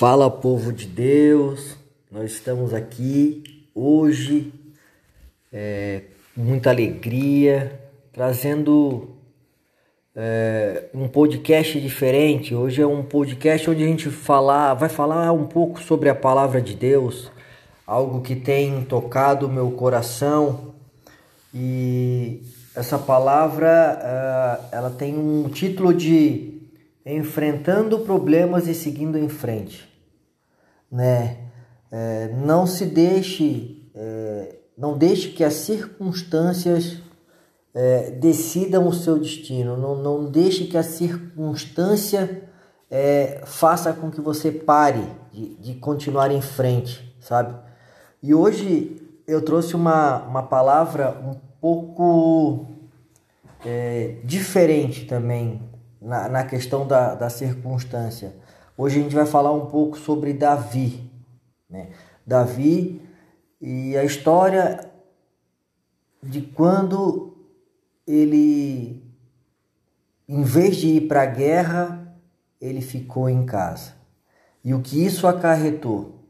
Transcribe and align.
Fala 0.00 0.30
povo 0.30 0.72
de 0.72 0.86
Deus, 0.86 1.76
nós 2.10 2.32
estamos 2.32 2.72
aqui 2.72 3.68
hoje 3.74 4.50
é, 5.52 6.04
muita 6.34 6.70
alegria, 6.70 7.78
trazendo 8.10 9.10
é, 10.16 10.84
um 10.94 11.06
podcast 11.06 11.78
diferente. 11.78 12.54
Hoje 12.54 12.80
é 12.80 12.86
um 12.86 13.02
podcast 13.02 13.68
onde 13.68 13.84
a 13.84 13.86
gente 13.86 14.08
falar, 14.08 14.72
vai 14.72 14.88
falar 14.88 15.32
um 15.32 15.44
pouco 15.44 15.82
sobre 15.82 16.08
a 16.08 16.14
palavra 16.14 16.62
de 16.62 16.74
Deus, 16.74 17.30
algo 17.86 18.22
que 18.22 18.34
tem 18.34 18.82
tocado 18.86 19.48
o 19.48 19.52
meu 19.52 19.70
coração. 19.72 20.76
E 21.52 22.40
essa 22.74 22.98
palavra 22.98 23.98
uh, 24.00 24.66
ela 24.72 24.88
tem 24.88 25.14
um 25.14 25.46
título 25.50 25.92
de 25.92 26.58
enfrentando 27.04 27.98
problemas 28.00 28.66
e 28.66 28.74
seguindo 28.74 29.18
em 29.18 29.28
frente, 29.28 29.89
né? 30.90 31.38
É, 31.90 32.28
não 32.28 32.66
se 32.66 32.86
deixe, 32.86 33.90
é, 33.94 34.56
não 34.76 34.96
deixe 34.96 35.30
que 35.30 35.42
as 35.42 35.54
circunstâncias 35.54 36.98
é, 37.74 38.10
decidam 38.12 38.86
o 38.86 38.92
seu 38.92 39.18
destino. 39.18 39.76
Não, 39.76 39.96
não 39.96 40.30
deixe 40.30 40.66
que 40.66 40.76
a 40.76 40.82
circunstância 40.82 42.48
é, 42.90 43.40
faça 43.44 43.92
com 43.92 44.10
que 44.10 44.20
você 44.20 44.50
pare 44.50 45.04
de, 45.32 45.54
de 45.56 45.74
continuar 45.74 46.30
em 46.30 46.40
frente, 46.40 47.14
sabe? 47.20 47.54
E 48.22 48.34
hoje 48.34 49.00
eu 49.26 49.42
trouxe 49.42 49.74
uma, 49.74 50.22
uma 50.24 50.42
palavra 50.42 51.16
um 51.24 51.34
pouco 51.60 52.66
é, 53.64 54.16
diferente 54.24 55.06
também 55.06 55.62
na, 56.00 56.28
na 56.28 56.44
questão 56.44 56.86
da, 56.86 57.14
da 57.14 57.30
circunstância. 57.30 58.34
Hoje 58.82 58.98
a 58.98 59.02
gente 59.02 59.14
vai 59.14 59.26
falar 59.26 59.52
um 59.52 59.66
pouco 59.66 59.98
sobre 59.98 60.32
Davi. 60.32 61.06
Né? 61.68 61.90
Davi 62.26 63.02
e 63.60 63.94
a 63.94 64.02
história 64.04 64.90
de 66.22 66.40
quando 66.40 67.36
ele, 68.06 69.04
em 70.26 70.42
vez 70.42 70.78
de 70.78 70.96
ir 70.96 71.08
para 71.08 71.24
a 71.24 71.26
guerra, 71.26 72.16
ele 72.58 72.80
ficou 72.80 73.28
em 73.28 73.44
casa. 73.44 73.92
E 74.64 74.72
o 74.72 74.80
que 74.80 75.04
isso 75.04 75.26
acarretou? 75.26 76.24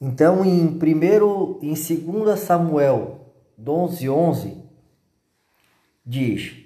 Então, 0.00 0.42
em 0.42 0.78
primeiro, 0.78 1.58
em 1.60 1.74
2 1.74 2.40
Samuel 2.40 3.34
11, 3.60 4.08
11, 4.08 4.64
diz: 6.06 6.56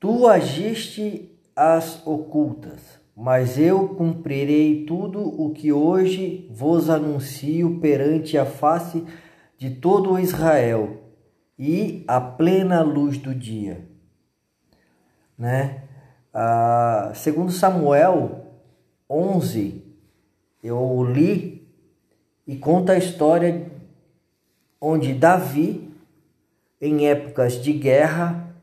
Tu 0.00 0.26
agiste 0.26 1.38
as 1.54 2.00
ocultas, 2.06 2.99
mas 3.20 3.58
eu 3.58 3.86
cumprirei 3.96 4.86
tudo 4.86 5.20
o 5.20 5.52
que 5.52 5.70
hoje 5.70 6.48
vos 6.50 6.88
anuncio 6.88 7.78
perante 7.78 8.38
a 8.38 8.46
face 8.46 9.04
de 9.58 9.68
todo 9.68 10.18
Israel 10.18 11.02
e 11.58 12.02
a 12.08 12.18
plena 12.18 12.80
luz 12.80 13.18
do 13.18 13.34
dia. 13.34 13.86
Né? 15.36 15.84
Ah, 16.32 17.12
segundo 17.14 17.52
Samuel 17.52 18.46
11, 19.08 19.84
eu 20.64 21.04
li 21.04 21.68
e 22.46 22.56
conta 22.56 22.92
a 22.92 22.98
história 22.98 23.70
onde 24.80 25.12
Davi, 25.12 25.92
em 26.80 27.06
épocas 27.06 27.62
de 27.62 27.74
guerra, 27.74 28.56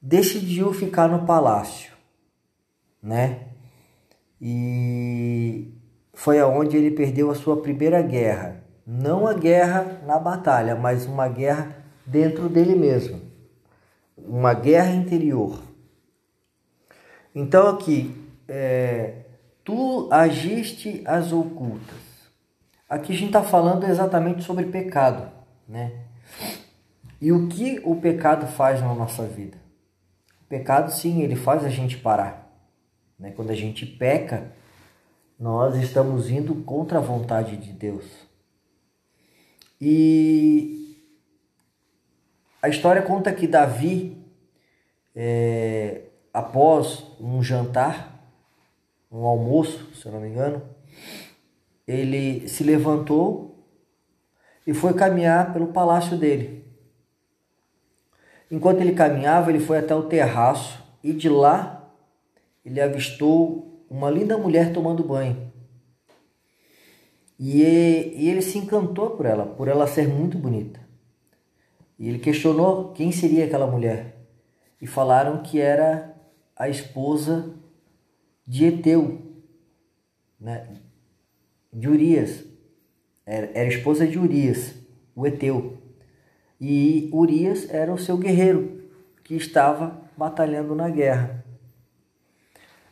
decidiu 0.00 0.72
ficar 0.72 1.08
no 1.08 1.26
palácio, 1.26 1.97
né? 3.08 3.46
E 4.38 5.72
foi 6.12 6.38
aonde 6.38 6.76
ele 6.76 6.90
perdeu 6.90 7.30
a 7.30 7.34
sua 7.34 7.62
primeira 7.62 8.02
guerra, 8.02 8.62
não 8.86 9.26
a 9.26 9.32
guerra 9.32 10.02
na 10.06 10.18
batalha, 10.18 10.76
mas 10.76 11.06
uma 11.06 11.26
guerra 11.26 11.74
dentro 12.06 12.48
dele 12.48 12.74
mesmo, 12.74 13.20
uma 14.16 14.52
guerra 14.52 14.92
interior. 14.92 15.58
Então 17.34 17.68
aqui, 17.68 18.14
é, 18.46 19.14
tu 19.64 20.08
agiste 20.12 21.02
as 21.06 21.32
ocultas. 21.32 22.08
Aqui 22.88 23.12
a 23.12 23.16
gente 23.16 23.28
está 23.28 23.42
falando 23.42 23.84
exatamente 23.84 24.42
sobre 24.42 24.66
pecado, 24.66 25.30
né? 25.66 26.04
E 27.20 27.32
o 27.32 27.48
que 27.48 27.80
o 27.84 27.96
pecado 27.96 28.46
faz 28.46 28.80
na 28.80 28.94
nossa 28.94 29.24
vida? 29.24 29.58
pecado, 30.48 30.90
sim, 30.90 31.20
ele 31.20 31.36
faz 31.36 31.62
a 31.64 31.68
gente 31.68 31.98
parar. 31.98 32.47
Né? 33.18 33.32
Quando 33.32 33.50
a 33.50 33.54
gente 33.54 33.84
peca, 33.84 34.52
nós 35.38 35.76
estamos 35.76 36.30
indo 36.30 36.54
contra 36.62 36.98
a 36.98 37.02
vontade 37.02 37.56
de 37.56 37.72
Deus. 37.72 38.04
E 39.80 40.96
a 42.60 42.68
história 42.68 43.02
conta 43.02 43.32
que 43.32 43.46
Davi, 43.46 44.16
é, 45.14 46.02
após 46.32 47.04
um 47.20 47.42
jantar, 47.42 48.18
um 49.10 49.24
almoço, 49.24 49.94
se 49.94 50.06
eu 50.06 50.12
não 50.12 50.20
me 50.20 50.28
engano, 50.28 50.62
ele 51.86 52.48
se 52.48 52.62
levantou 52.62 53.64
e 54.66 54.74
foi 54.74 54.92
caminhar 54.92 55.52
pelo 55.52 55.68
palácio 55.68 56.16
dele. 56.16 56.64
Enquanto 58.50 58.80
ele 58.80 58.92
caminhava, 58.92 59.50
ele 59.50 59.60
foi 59.60 59.78
até 59.78 59.94
o 59.94 60.02
terraço 60.04 60.82
e 61.02 61.12
de 61.12 61.28
lá 61.28 61.77
ele 62.68 62.82
avistou 62.82 63.86
uma 63.88 64.10
linda 64.10 64.36
mulher 64.36 64.74
tomando 64.74 65.02
banho. 65.02 65.50
E 67.38 67.62
ele 67.62 68.42
se 68.42 68.58
encantou 68.58 69.10
por 69.10 69.24
ela, 69.24 69.46
por 69.46 69.68
ela 69.68 69.86
ser 69.86 70.06
muito 70.06 70.36
bonita. 70.36 70.78
E 71.98 72.08
ele 72.08 72.18
questionou 72.18 72.92
quem 72.92 73.10
seria 73.10 73.46
aquela 73.46 73.66
mulher. 73.66 74.16
E 74.82 74.86
falaram 74.86 75.42
que 75.42 75.58
era 75.58 76.14
a 76.54 76.68
esposa 76.68 77.54
de 78.46 78.66
Eteu, 78.66 79.22
né? 80.38 80.68
de 81.72 81.88
Urias. 81.88 82.44
Era, 83.24 83.50
era 83.54 83.68
esposa 83.68 84.06
de 84.06 84.18
Urias, 84.18 84.74
o 85.16 85.26
Eteu. 85.26 85.78
E 86.60 87.08
Urias 87.14 87.70
era 87.70 87.94
o 87.94 87.98
seu 87.98 88.18
guerreiro 88.18 88.90
que 89.24 89.34
estava 89.34 90.02
batalhando 90.16 90.74
na 90.74 90.90
guerra. 90.90 91.37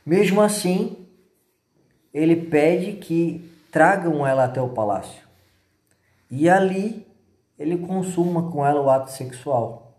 Mesmo 0.06 0.40
assim, 0.40 1.08
ele 2.14 2.36
pede 2.36 2.92
que 2.92 3.50
tragam 3.72 4.24
ela 4.24 4.44
até 4.44 4.62
o 4.62 4.68
palácio. 4.68 5.26
E 6.30 6.48
ali 6.48 7.04
ele 7.58 7.76
consuma 7.76 8.50
com 8.50 8.64
ela 8.64 8.80
o 8.80 8.88
ato 8.88 9.10
sexual. 9.10 9.98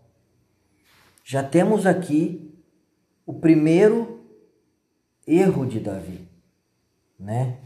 Já 1.22 1.42
temos 1.42 1.84
aqui 1.84 2.58
o 3.26 3.34
primeiro 3.34 4.24
erro 5.26 5.66
de 5.66 5.78
Davi, 5.78 6.26
né? 7.20 7.58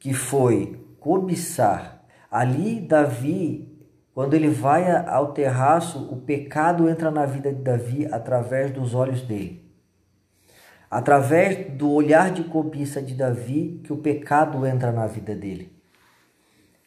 Que 0.00 0.12
foi 0.12 0.84
cobiçar. 0.98 2.04
Ali 2.28 2.80
Davi 2.80 3.70
quando 4.12 4.34
ele 4.34 4.50
vai 4.50 4.90
ao 5.06 5.32
terraço, 5.32 6.12
o 6.12 6.16
pecado 6.20 6.88
entra 6.88 7.10
na 7.10 7.24
vida 7.24 7.52
de 7.52 7.62
Davi 7.62 8.06
através 8.10 8.70
dos 8.70 8.94
olhos 8.94 9.22
dele. 9.22 9.69
Através 10.90 11.72
do 11.76 11.90
olhar 11.90 12.32
de 12.32 12.42
cobiça 12.44 13.00
de 13.00 13.14
Davi, 13.14 13.80
que 13.84 13.92
o 13.92 13.98
pecado 13.98 14.66
entra 14.66 14.90
na 14.90 15.06
vida 15.06 15.34
dele. 15.34 15.72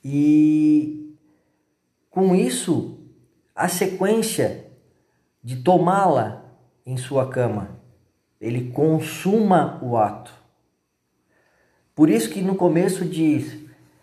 E 0.03 1.15
com 2.09 2.35
isso, 2.35 2.99
a 3.55 3.69
sequência 3.69 4.67
de 5.41 5.63
tomá-la 5.63 6.43
em 6.85 6.97
sua 6.97 7.29
cama, 7.29 7.79
ele 8.41 8.71
consuma 8.71 9.79
o 9.81 9.95
ato. 9.95 10.33
Por 11.95 12.09
isso 12.09 12.29
que 12.29 12.41
no 12.41 12.55
começo 12.55 13.05
diz: 13.05 13.57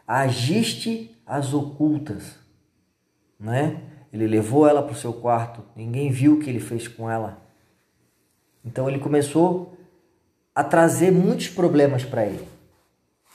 agiste 0.07 1.15
as 1.27 1.53
ocultas 1.53 2.41
né? 3.41 3.83
Ele 4.13 4.27
levou 4.27 4.69
ela 4.69 4.83
para 4.83 4.93
o 4.93 4.97
seu 4.97 5.15
quarto, 5.15 5.65
ninguém 5.75 6.11
viu 6.11 6.35
o 6.35 6.41
que 6.41 6.51
ele 6.51 6.61
fez 6.61 6.87
com 6.87 7.11
ela. 7.11 7.41
Então 8.63 8.89
ele 8.89 8.99
começou 8.99 9.75
a 10.61 10.65
trazer 10.65 11.11
muitos 11.11 11.49
problemas 11.49 12.05
para 12.05 12.27
ele. 12.27 12.47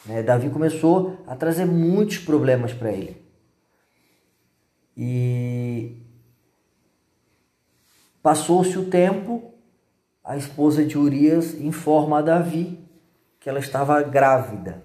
Né? 0.06 0.22
Davi 0.22 0.48
começou 0.52 1.18
a 1.26 1.36
trazer 1.36 1.66
muitos 1.66 2.20
problemas 2.20 2.72
para 2.72 2.92
ele. 2.92 3.20
E 4.96 5.98
passou-se 8.22 8.78
o 8.78 8.92
tempo, 8.92 9.52
a 10.24 10.38
esposa 10.38 10.86
de 10.86 11.00
Urias 11.00 11.56
informa 11.56 12.20
a 12.20 12.22
Davi 12.22 12.80
que 13.40 13.50
ela 13.50 13.58
estava 13.58 14.04
grávida. 14.04 14.84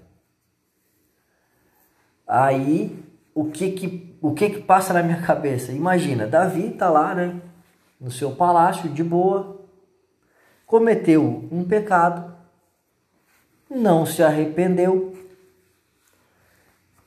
Aí 2.26 3.04
o 3.34 3.50
que 3.50 3.72
que, 3.72 4.16
o 4.22 4.32
que 4.32 4.48
que 4.48 4.62
passa 4.62 4.94
na 4.94 5.02
minha 5.02 5.20
cabeça? 5.28 5.72
Imagina, 5.72 6.26
Davi 6.26 6.69
está 6.69 6.88
lá, 6.88 7.14
né, 7.14 7.38
no 8.00 8.10
seu 8.10 8.31
palácio, 8.34 8.88
de 8.88 9.04
boa, 9.04 9.60
cometeu 10.70 11.49
um 11.50 11.64
pecado, 11.64 12.32
não 13.69 14.06
se 14.06 14.22
arrependeu. 14.22 15.12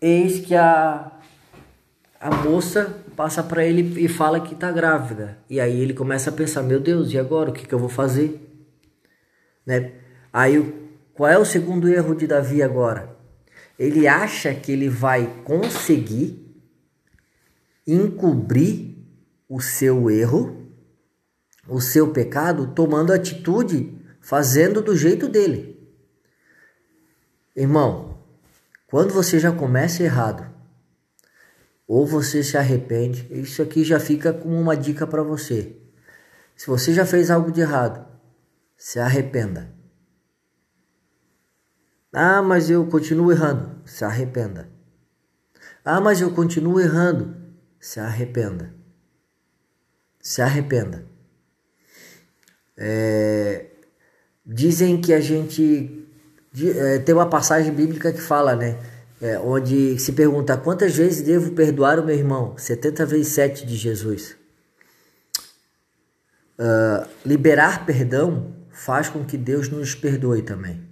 Eis 0.01 0.45
que 0.45 0.53
a, 0.53 1.13
a 2.19 2.35
moça 2.43 2.93
passa 3.15 3.41
para 3.41 3.63
ele 3.63 4.03
e 4.03 4.09
fala 4.09 4.41
que 4.41 4.53
está 4.53 4.69
grávida. 4.69 5.37
E 5.49 5.61
aí 5.61 5.79
ele 5.79 5.93
começa 5.93 6.29
a 6.29 6.33
pensar: 6.33 6.61
meu 6.61 6.81
Deus, 6.81 7.13
e 7.13 7.17
agora? 7.17 7.51
O 7.51 7.53
que, 7.53 7.65
que 7.65 7.73
eu 7.73 7.79
vou 7.79 7.87
fazer? 7.87 8.37
Né? 9.65 9.93
Aí 10.33 10.59
qual 11.13 11.31
é 11.31 11.37
o 11.37 11.45
segundo 11.45 11.87
erro 11.87 12.13
de 12.13 12.27
Davi 12.27 12.61
agora? 12.61 13.15
Ele 13.79 14.09
acha 14.09 14.53
que 14.53 14.73
ele 14.73 14.89
vai 14.89 15.25
conseguir 15.45 16.53
encobrir 17.87 18.97
o 19.47 19.61
seu 19.61 20.09
erro, 20.09 20.62
o 21.67 21.79
seu 21.79 22.11
pecado, 22.11 22.67
tomando 22.73 23.13
atitude, 23.13 23.97
fazendo 24.19 24.81
do 24.81 24.95
jeito 24.95 25.27
dele. 25.27 25.73
Irmão, 27.55 28.17
quando 28.87 29.13
você 29.13 29.39
já 29.39 29.51
começa 29.51 30.03
errado, 30.03 30.51
ou 31.87 32.05
você 32.05 32.43
se 32.43 32.57
arrepende, 32.57 33.27
isso 33.31 33.61
aqui 33.61 33.83
já 33.83 33.99
fica 33.99 34.33
como 34.33 34.59
uma 34.59 34.75
dica 34.75 35.05
para 35.05 35.23
você. 35.23 35.77
Se 36.55 36.67
você 36.67 36.93
já 36.93 37.05
fez 37.05 37.29
algo 37.29 37.51
de 37.51 37.61
errado, 37.61 38.05
se 38.77 38.99
arrependa. 38.99 39.73
Ah, 42.11 42.41
mas 42.41 42.69
eu 42.69 42.85
continuo 42.87 43.31
errando, 43.31 43.81
se 43.85 44.05
arrependa. 44.05 44.69
Ah, 45.83 45.99
mas 45.99 46.21
eu 46.21 46.31
continuo 46.31 46.79
errando, 46.79 47.35
se 47.79 47.99
arrependa. 47.99 48.73
Se 50.19 50.41
arrependa. 50.41 51.12
É, 52.77 53.65
dizem 54.45 54.99
que 54.99 55.13
a 55.13 55.19
gente. 55.19 56.07
É, 56.55 56.99
tem 56.99 57.15
uma 57.15 57.29
passagem 57.29 57.73
bíblica 57.73 58.11
que 58.11 58.21
fala, 58.21 58.55
né? 58.55 58.77
É, 59.21 59.39
onde 59.39 59.97
se 59.99 60.11
pergunta 60.11 60.57
quantas 60.57 60.95
vezes 60.95 61.21
devo 61.21 61.51
perdoar 61.51 61.99
o 61.99 62.05
meu 62.05 62.15
irmão? 62.15 62.57
70 62.57 63.05
vezes 63.05 63.27
7 63.29 63.65
de 63.65 63.75
Jesus. 63.75 64.35
Uh, 66.59 67.07
liberar 67.25 67.85
perdão 67.85 68.53
faz 68.69 69.09
com 69.09 69.23
que 69.25 69.37
Deus 69.37 69.69
nos 69.69 69.95
perdoe 69.95 70.41
também. 70.41 70.83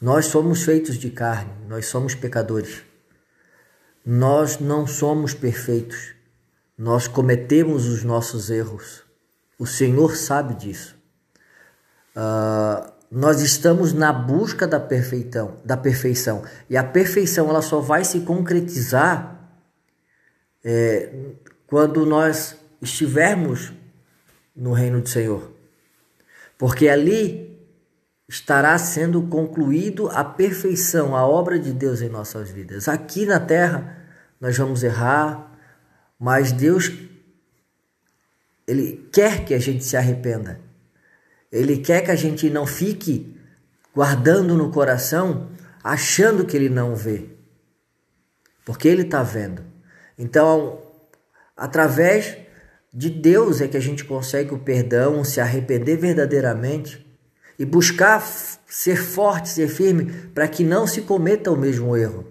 Nós 0.00 0.26
somos 0.26 0.62
feitos 0.62 0.98
de 0.98 1.08
carne, 1.10 1.50
nós 1.66 1.86
somos 1.86 2.14
pecadores. 2.14 2.82
Nós 4.04 4.60
não 4.60 4.86
somos 4.86 5.32
perfeitos. 5.32 6.14
Nós 6.76 7.08
cometemos 7.08 7.86
os 7.86 8.04
nossos 8.04 8.50
erros. 8.50 9.05
O 9.58 9.66
Senhor 9.66 10.16
sabe 10.16 10.54
disso. 10.54 10.96
Uh, 12.14 12.92
nós 13.10 13.40
estamos 13.40 13.92
na 13.92 14.12
busca 14.12 14.66
da 14.66 14.80
perfeição, 14.80 15.56
da 15.64 15.76
perfeição. 15.76 16.42
E 16.68 16.76
a 16.76 16.84
perfeição 16.84 17.48
ela 17.48 17.62
só 17.62 17.80
vai 17.80 18.04
se 18.04 18.20
concretizar 18.20 19.36
é, 20.64 21.12
quando 21.66 22.04
nós 22.04 22.56
estivermos 22.82 23.72
no 24.54 24.72
reino 24.72 25.00
do 25.00 25.08
Senhor. 25.08 25.52
Porque 26.58 26.88
ali 26.88 27.56
estará 28.28 28.76
sendo 28.76 29.22
concluído 29.22 30.08
a 30.10 30.24
perfeição, 30.24 31.14
a 31.14 31.24
obra 31.26 31.58
de 31.58 31.72
Deus 31.72 32.02
em 32.02 32.08
nossas 32.08 32.50
vidas. 32.50 32.88
Aqui 32.88 33.24
na 33.24 33.38
terra 33.38 34.04
nós 34.40 34.58
vamos 34.58 34.82
errar, 34.82 35.52
mas 36.18 36.50
Deus 36.50 36.90
ele 38.66 39.08
quer 39.12 39.44
que 39.44 39.54
a 39.54 39.58
gente 39.58 39.84
se 39.84 39.96
arrependa. 39.96 40.60
Ele 41.50 41.78
quer 41.78 42.02
que 42.02 42.10
a 42.10 42.16
gente 42.16 42.50
não 42.50 42.66
fique 42.66 43.36
guardando 43.94 44.56
no 44.56 44.70
coração, 44.70 45.48
achando 45.82 46.44
que 46.44 46.56
ele 46.56 46.68
não 46.68 46.94
vê. 46.94 47.30
Porque 48.64 48.88
ele 48.88 49.02
está 49.02 49.22
vendo. 49.22 49.64
Então, 50.18 50.82
através 51.56 52.36
de 52.92 53.08
Deus 53.08 53.60
é 53.60 53.68
que 53.68 53.76
a 53.76 53.80
gente 53.80 54.04
consegue 54.04 54.52
o 54.52 54.58
perdão, 54.58 55.22
se 55.22 55.40
arrepender 55.40 55.96
verdadeiramente 55.96 57.06
e 57.58 57.64
buscar 57.64 58.20
ser 58.66 58.96
forte, 58.96 59.48
ser 59.48 59.68
firme, 59.68 60.12
para 60.34 60.48
que 60.48 60.64
não 60.64 60.86
se 60.86 61.02
cometa 61.02 61.50
o 61.50 61.56
mesmo 61.56 61.96
erro. 61.96 62.26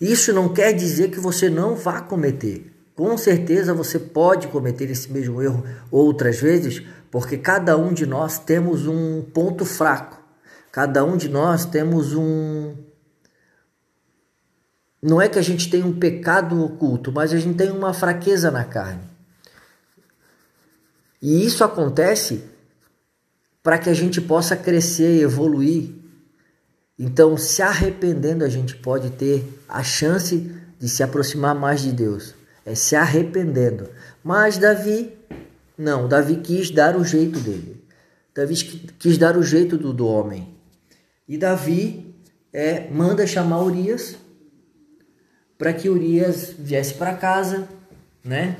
Isso 0.00 0.32
não 0.32 0.48
quer 0.52 0.72
dizer 0.72 1.10
que 1.10 1.20
você 1.20 1.50
não 1.50 1.74
vá 1.74 2.00
cometer. 2.00 2.69
Com 3.00 3.16
certeza 3.16 3.72
você 3.72 3.98
pode 3.98 4.48
cometer 4.48 4.90
esse 4.90 5.10
mesmo 5.10 5.40
erro 5.40 5.64
outras 5.90 6.38
vezes, 6.38 6.82
porque 7.10 7.38
cada 7.38 7.74
um 7.74 7.94
de 7.94 8.04
nós 8.04 8.38
temos 8.38 8.86
um 8.86 9.22
ponto 9.22 9.64
fraco. 9.64 10.22
Cada 10.70 11.02
um 11.02 11.16
de 11.16 11.26
nós 11.26 11.64
temos 11.64 12.12
um. 12.12 12.74
Não 15.02 15.18
é 15.18 15.30
que 15.30 15.38
a 15.38 15.42
gente 15.42 15.70
tem 15.70 15.82
um 15.82 15.98
pecado 15.98 16.62
oculto, 16.62 17.10
mas 17.10 17.32
a 17.32 17.38
gente 17.38 17.56
tem 17.56 17.70
uma 17.70 17.94
fraqueza 17.94 18.50
na 18.50 18.64
carne. 18.64 19.00
E 21.22 21.42
isso 21.46 21.64
acontece 21.64 22.44
para 23.62 23.78
que 23.78 23.88
a 23.88 23.94
gente 23.94 24.20
possa 24.20 24.54
crescer 24.54 25.16
e 25.16 25.22
evoluir. 25.22 25.88
Então, 26.98 27.34
se 27.38 27.62
arrependendo, 27.62 28.44
a 28.44 28.48
gente 28.50 28.76
pode 28.76 29.08
ter 29.08 29.42
a 29.66 29.82
chance 29.82 30.54
de 30.78 30.86
se 30.86 31.02
aproximar 31.02 31.54
mais 31.54 31.80
de 31.80 31.92
Deus. 31.92 32.38
É 32.64 32.74
se 32.74 32.94
arrependendo. 32.94 33.88
Mas 34.22 34.58
Davi, 34.58 35.12
não, 35.76 36.08
Davi 36.08 36.36
quis 36.36 36.70
dar 36.70 36.96
o 36.96 37.04
jeito 37.04 37.38
dele. 37.40 37.82
Davi 38.34 38.54
quis 38.98 39.18
dar 39.18 39.36
o 39.36 39.42
jeito 39.42 39.76
do, 39.76 39.92
do 39.92 40.06
homem. 40.06 40.54
E 41.28 41.38
Davi 41.38 42.14
é, 42.52 42.88
manda 42.90 43.26
chamar 43.26 43.62
Urias 43.62 44.16
para 45.56 45.72
que 45.72 45.88
Urias 45.88 46.54
viesse 46.58 46.94
para 46.94 47.14
casa, 47.14 47.68
né? 48.24 48.56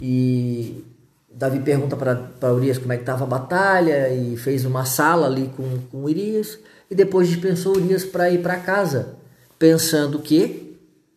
E 0.00 0.84
Davi 1.30 1.60
pergunta 1.60 1.96
para 1.96 2.52
Urias 2.52 2.78
como 2.78 2.92
é 2.92 2.96
que 2.96 3.02
estava 3.02 3.24
a 3.24 3.28
batalha 3.28 4.12
e 4.12 4.36
fez 4.36 4.64
uma 4.64 4.84
sala 4.84 5.26
ali 5.26 5.52
com, 5.56 5.78
com 5.90 6.02
Urias 6.04 6.58
e 6.90 6.94
depois 6.94 7.28
dispensou 7.28 7.76
Urias 7.76 8.04
para 8.04 8.30
ir 8.30 8.42
para 8.42 8.56
casa, 8.56 9.16
pensando 9.58 10.18
que, 10.18 10.65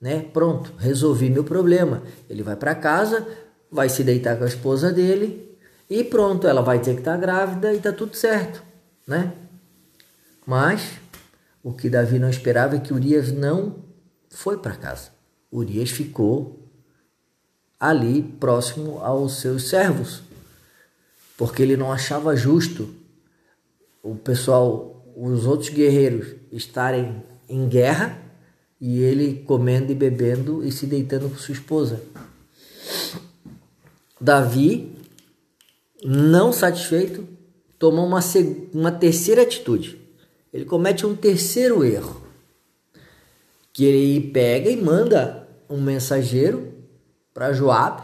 né, 0.01 0.21
pronto, 0.33 0.73
resolvi 0.77 1.29
meu 1.29 1.43
problema. 1.43 2.03
Ele 2.29 2.43
vai 2.43 2.55
para 2.55 2.75
casa, 2.75 3.27
vai 3.71 3.89
se 3.89 4.03
deitar 4.03 4.37
com 4.37 4.43
a 4.43 4.47
esposa 4.47 4.91
dele 4.91 5.57
e 5.89 6.03
pronto, 6.03 6.47
ela 6.47 6.61
vai 6.61 6.79
ter 6.79 6.93
que 6.93 6.99
estar 6.99 7.15
tá 7.15 7.17
grávida 7.17 7.73
e 7.73 7.79
tá 7.79 7.91
tudo 7.91 8.15
certo, 8.15 8.63
né? 9.07 9.33
Mas 10.45 10.99
o 11.63 11.73
que 11.73 11.89
Davi 11.89 12.19
não 12.19 12.29
esperava 12.29 12.75
é 12.75 12.79
que 12.79 12.93
Urias 12.93 13.31
não 13.31 13.75
foi 14.29 14.57
para 14.57 14.75
casa. 14.75 15.09
Urias 15.51 15.89
ficou 15.89 16.59
ali 17.79 18.21
próximo 18.21 18.99
aos 18.99 19.39
seus 19.39 19.69
servos, 19.69 20.21
porque 21.37 21.63
ele 21.63 21.77
não 21.77 21.91
achava 21.91 22.35
justo 22.35 22.93
o 24.01 24.15
pessoal, 24.15 25.03
os 25.15 25.45
outros 25.45 25.69
guerreiros 25.69 26.35
estarem 26.51 27.23
em 27.47 27.67
guerra 27.67 28.28
e 28.79 29.01
ele 29.01 29.43
comendo 29.45 29.91
e 29.91 29.95
bebendo 29.95 30.63
e 30.63 30.71
se 30.71 30.85
deitando 30.85 31.29
com 31.29 31.35
sua 31.35 31.53
esposa. 31.53 32.01
Davi, 34.19 34.95
não 36.03 36.51
satisfeito, 36.53 37.27
toma 37.77 38.01
uma, 38.01 38.19
uma 38.73 38.91
terceira 38.91 39.41
atitude. 39.41 39.99
Ele 40.53 40.65
comete 40.65 41.05
um 41.05 41.15
terceiro 41.15 41.83
erro. 41.83 42.21
Que 43.71 43.85
ele 43.85 44.31
pega 44.31 44.69
e 44.69 44.75
manda 44.75 45.47
um 45.69 45.79
mensageiro 45.79 46.73
para 47.33 47.53
Joabe, 47.53 48.03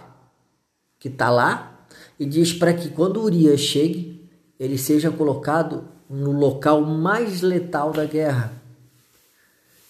que 0.99 1.07
está 1.07 1.29
lá, 1.29 1.85
e 2.19 2.25
diz 2.25 2.53
para 2.53 2.73
que 2.73 2.89
quando 2.89 3.21
Urias 3.21 3.59
chegue, 3.59 4.29
ele 4.59 4.77
seja 4.77 5.11
colocado 5.11 5.87
no 6.09 6.31
local 6.31 6.81
mais 6.81 7.41
letal 7.41 7.91
da 7.91 8.05
guerra. 8.05 8.64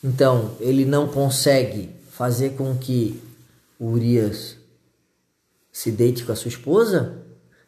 Então, 0.06 0.52
ele 0.60 0.86
não 0.86 1.08
consegue 1.08 1.90
fazer 2.12 2.52
com 2.52 2.78
que 2.78 3.20
Urias 3.80 4.56
se 5.72 5.92
deite 5.92 6.24
com 6.24 6.32
a 6.32 6.36
sua 6.36 6.50
esposa. 6.50 7.24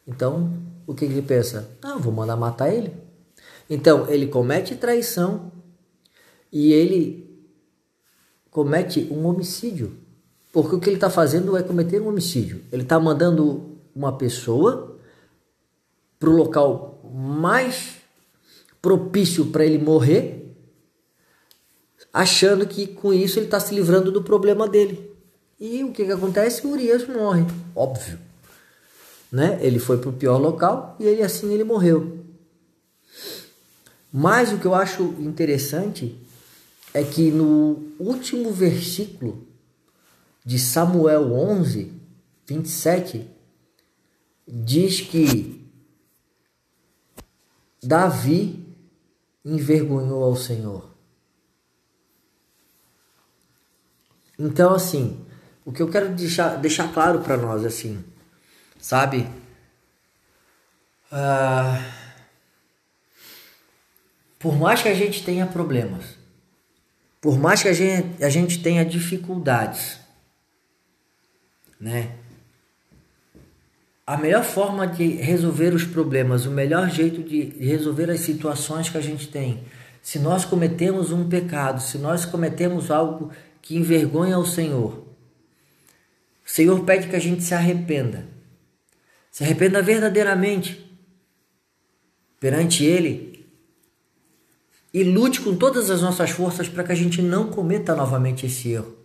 Então, 0.07 0.53
o 0.85 0.93
que 0.93 1.05
ele 1.05 1.23
pensa? 1.23 1.67
Ah, 1.81 1.95
vou 1.95 2.13
mandar 2.13 2.35
matar 2.35 2.71
ele. 2.71 2.93
Então, 3.67 4.07
ele 4.07 4.27
comete 4.27 4.75
traição 4.75 5.51
e 6.53 6.71
ele 6.73 7.27
comete 8.51 9.07
um 9.11 9.25
homicídio. 9.25 9.97
Porque 10.53 10.75
o 10.75 10.79
que 10.79 10.89
ele 10.89 10.97
está 10.97 11.09
fazendo 11.09 11.57
é 11.57 11.63
cometer 11.63 11.99
um 11.99 12.07
homicídio. 12.07 12.61
Ele 12.71 12.83
está 12.83 12.99
mandando 12.99 13.79
uma 13.95 14.15
pessoa 14.15 14.95
para 16.19 16.29
o 16.29 16.35
local 16.35 17.01
mais 17.11 17.95
propício 18.79 19.47
para 19.47 19.65
ele 19.65 19.79
morrer, 19.79 20.46
achando 22.17 22.65
que 22.65 22.87
com 22.87 23.13
isso 23.13 23.37
ele 23.37 23.45
está 23.45 23.59
se 23.59 23.75
livrando 23.75 24.11
do 24.11 24.23
problema 24.23 24.67
dele. 24.67 25.15
E 25.59 25.83
o 25.83 25.91
que, 25.91 26.03
que 26.03 26.11
acontece? 26.11 26.65
O 26.65 26.71
Urias 26.71 27.07
morre, 27.07 27.45
óbvio. 27.75 28.17
Né? 29.31 29.59
Ele 29.61 29.77
foi 29.77 29.99
para 29.99 30.09
o 30.09 30.13
pior 30.13 30.39
local 30.39 30.95
e 30.99 31.05
ele 31.05 31.21
assim 31.21 31.53
ele 31.53 31.63
morreu. 31.63 32.25
Mas 34.11 34.51
o 34.51 34.57
que 34.57 34.65
eu 34.65 34.73
acho 34.73 35.03
interessante 35.19 36.19
é 36.91 37.03
que 37.03 37.29
no 37.29 37.91
último 37.99 38.51
versículo 38.51 39.45
de 40.43 40.57
Samuel 40.57 41.31
11, 41.31 41.93
27, 42.47 43.29
diz 44.47 45.01
que 45.01 45.69
Davi 47.83 48.65
envergonhou 49.45 50.23
ao 50.23 50.35
Senhor. 50.35 50.96
Então, 54.37 54.73
assim, 54.73 55.25
o 55.65 55.71
que 55.71 55.81
eu 55.81 55.89
quero 55.89 56.09
deixar, 56.09 56.57
deixar 56.57 56.93
claro 56.93 57.19
para 57.19 57.35
nós, 57.35 57.65
assim, 57.65 58.03
sabe? 58.79 59.27
Uh, 61.11 61.83
por 64.37 64.55
mais 64.55 64.81
que 64.81 64.89
a 64.89 64.93
gente 64.93 65.23
tenha 65.23 65.47
problemas, 65.47 66.05
por 67.19 67.39
mais 67.39 67.63
que 67.63 67.67
a 67.67 67.73
gente, 67.73 68.23
a 68.23 68.29
gente 68.29 68.61
tenha 68.61 68.85
dificuldades, 68.85 69.99
né? 71.79 72.11
A 74.05 74.15
melhor 74.15 74.43
forma 74.43 74.87
de 74.87 75.15
resolver 75.15 75.73
os 75.73 75.83
problemas, 75.83 76.45
o 76.45 76.51
melhor 76.51 76.89
jeito 76.89 77.21
de 77.21 77.41
resolver 77.59 78.09
as 78.09 78.21
situações 78.21 78.89
que 78.89 78.97
a 78.97 79.01
gente 79.01 79.27
tem, 79.27 79.65
se 80.01 80.17
nós 80.17 80.45
cometemos 80.45 81.11
um 81.11 81.27
pecado, 81.27 81.81
se 81.81 81.97
nós 81.97 82.23
cometemos 82.23 82.89
algo 82.89 83.33
que 83.67 83.75
envergonha 83.75 84.39
o 84.39 84.45
Senhor, 84.45 85.05
o 86.45 86.49
Senhor 86.49 86.85
pede 86.85 87.09
que 87.09 87.17
a 87.17 87.19
gente 87.19 87.43
se 87.43 87.53
arrependa. 87.53 88.25
Se 89.29 89.43
arrependa 89.43 89.81
verdadeiramente 89.81 90.89
perante 92.39 92.85
Ele 92.85 93.45
e 94.93 95.03
lute 95.03 95.41
com 95.41 95.53
todas 95.53 95.89
as 95.89 96.01
nossas 96.01 96.29
forças 96.29 96.69
para 96.69 96.81
que 96.81 96.93
a 96.93 96.95
gente 96.95 97.21
não 97.21 97.49
cometa 97.49 97.93
novamente 97.93 98.45
esse 98.45 98.69
erro. 98.69 98.95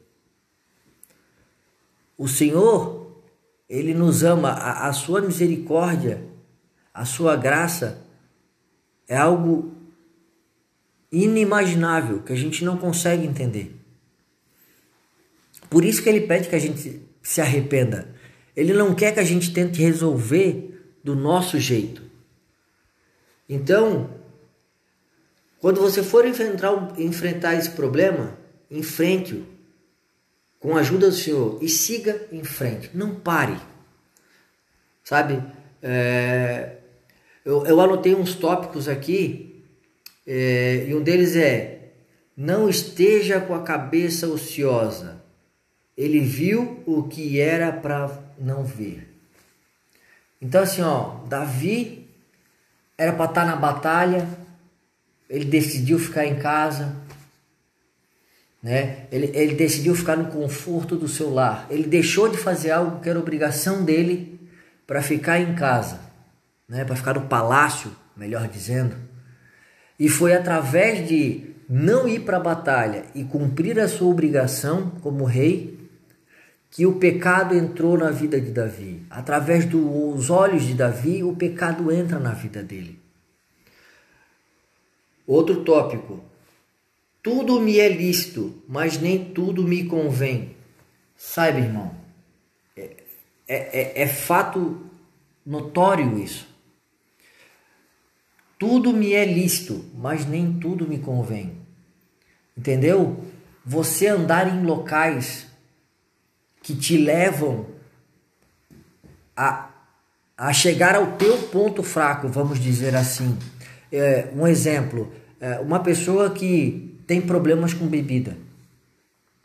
O 2.16 2.28
Senhor, 2.28 3.20
Ele 3.68 3.92
nos 3.92 4.22
ama, 4.22 4.50
a, 4.50 4.86
a 4.86 4.92
Sua 4.92 5.20
misericórdia, 5.20 6.24
a 6.94 7.04
Sua 7.04 7.34
graça 7.34 8.06
é 9.08 9.16
algo 9.16 9.72
inimaginável 11.10 12.22
que 12.22 12.32
a 12.32 12.36
gente 12.36 12.64
não 12.64 12.76
consegue 12.76 13.26
entender. 13.26 13.81
Por 15.72 15.86
isso 15.86 16.02
que 16.02 16.08
Ele 16.10 16.20
pede 16.26 16.50
que 16.50 16.54
a 16.54 16.58
gente 16.58 17.00
se 17.22 17.40
arrependa. 17.40 18.14
Ele 18.54 18.74
não 18.74 18.94
quer 18.94 19.14
que 19.14 19.20
a 19.20 19.24
gente 19.24 19.54
tente 19.54 19.80
resolver 19.80 20.92
do 21.02 21.16
nosso 21.16 21.58
jeito. 21.58 22.02
Então, 23.48 24.10
quando 25.62 25.80
você 25.80 26.02
for 26.02 26.26
enfrentar, 26.26 26.92
enfrentar 26.98 27.54
esse 27.54 27.70
problema, 27.70 28.36
enfrente-o 28.70 29.46
com 30.60 30.76
a 30.76 30.80
ajuda 30.80 31.08
do 31.08 31.16
Senhor 31.16 31.58
e 31.62 31.70
siga 31.70 32.20
em 32.30 32.44
frente. 32.44 32.90
Não 32.92 33.14
pare. 33.14 33.56
Sabe? 35.02 35.42
É, 35.82 36.76
eu, 37.46 37.64
eu 37.64 37.80
anotei 37.80 38.14
uns 38.14 38.34
tópicos 38.34 38.88
aqui 38.88 39.64
é, 40.26 40.84
e 40.86 40.94
um 40.94 41.02
deles 41.02 41.34
é: 41.34 41.92
não 42.36 42.68
esteja 42.68 43.40
com 43.40 43.54
a 43.54 43.62
cabeça 43.62 44.28
ociosa. 44.28 45.21
Ele 45.96 46.20
viu 46.20 46.82
o 46.86 47.02
que 47.04 47.40
era 47.40 47.72
para 47.72 48.10
não 48.38 48.64
ver. 48.64 49.08
Então, 50.40 50.62
assim, 50.62 50.82
ó, 50.82 51.16
Davi 51.28 52.08
era 52.98 53.12
para 53.12 53.26
estar 53.26 53.42
tá 53.42 53.46
na 53.46 53.56
batalha, 53.56 54.28
ele 55.28 55.44
decidiu 55.44 55.98
ficar 55.98 56.26
em 56.26 56.38
casa, 56.38 56.96
né? 58.62 59.06
Ele, 59.10 59.30
ele 59.34 59.54
decidiu 59.54 59.94
ficar 59.94 60.16
no 60.16 60.26
conforto 60.26 60.96
do 60.96 61.08
seu 61.08 61.32
lar. 61.32 61.66
Ele 61.70 61.84
deixou 61.84 62.28
de 62.28 62.36
fazer 62.36 62.70
algo 62.70 63.00
que 63.00 63.08
era 63.08 63.18
obrigação 63.18 63.84
dele 63.84 64.40
para 64.86 65.02
ficar 65.02 65.40
em 65.40 65.54
casa, 65.54 66.00
né? 66.68 66.84
Para 66.84 66.96
ficar 66.96 67.14
no 67.14 67.22
palácio, 67.22 67.90
melhor 68.16 68.46
dizendo. 68.48 68.96
E 69.98 70.08
foi 70.08 70.34
através 70.34 71.08
de 71.08 71.52
não 71.68 72.06
ir 72.06 72.20
para 72.20 72.36
a 72.36 72.40
batalha 72.40 73.04
e 73.14 73.24
cumprir 73.24 73.78
a 73.80 73.88
sua 73.88 74.08
obrigação 74.08 74.90
como 75.00 75.24
rei 75.24 75.81
que 76.72 76.86
o 76.86 76.94
pecado 76.94 77.54
entrou 77.54 77.98
na 77.98 78.10
vida 78.10 78.40
de 78.40 78.50
Davi. 78.50 79.02
Através 79.10 79.66
dos 79.66 80.30
olhos 80.30 80.62
de 80.62 80.72
Davi, 80.72 81.22
o 81.22 81.36
pecado 81.36 81.92
entra 81.92 82.18
na 82.18 82.32
vida 82.32 82.62
dele. 82.62 82.98
Outro 85.26 85.62
tópico, 85.64 86.24
tudo 87.22 87.60
me 87.60 87.78
é 87.78 87.90
lícito, 87.90 88.62
mas 88.66 88.98
nem 88.98 89.22
tudo 89.22 89.62
me 89.62 89.84
convém. 89.84 90.56
Saiba, 91.14 91.58
irmão, 91.58 91.94
é, 92.74 92.96
é, 93.46 93.56
é, 93.56 94.02
é 94.02 94.08
fato 94.08 94.80
notório 95.44 96.18
isso. 96.18 96.48
Tudo 98.58 98.94
me 98.94 99.12
é 99.12 99.26
lícito, 99.26 99.84
mas 99.94 100.24
nem 100.24 100.54
tudo 100.54 100.88
me 100.88 100.98
convém. 100.98 101.52
Entendeu? 102.56 103.22
Você 103.62 104.06
andar 104.06 104.48
em 104.48 104.64
locais 104.64 105.51
que 106.62 106.76
te 106.76 106.96
levam 106.96 107.66
a, 109.36 109.68
a 110.36 110.52
chegar 110.52 110.94
ao 110.94 111.12
teu 111.16 111.36
ponto 111.48 111.82
fraco, 111.82 112.28
vamos 112.28 112.60
dizer 112.60 112.94
assim. 112.94 113.36
É, 113.90 114.30
um 114.34 114.46
exemplo, 114.46 115.12
é, 115.40 115.58
uma 115.58 115.80
pessoa 115.80 116.30
que 116.30 116.98
tem 117.06 117.20
problemas 117.20 117.74
com 117.74 117.86
bebida, 117.86 118.36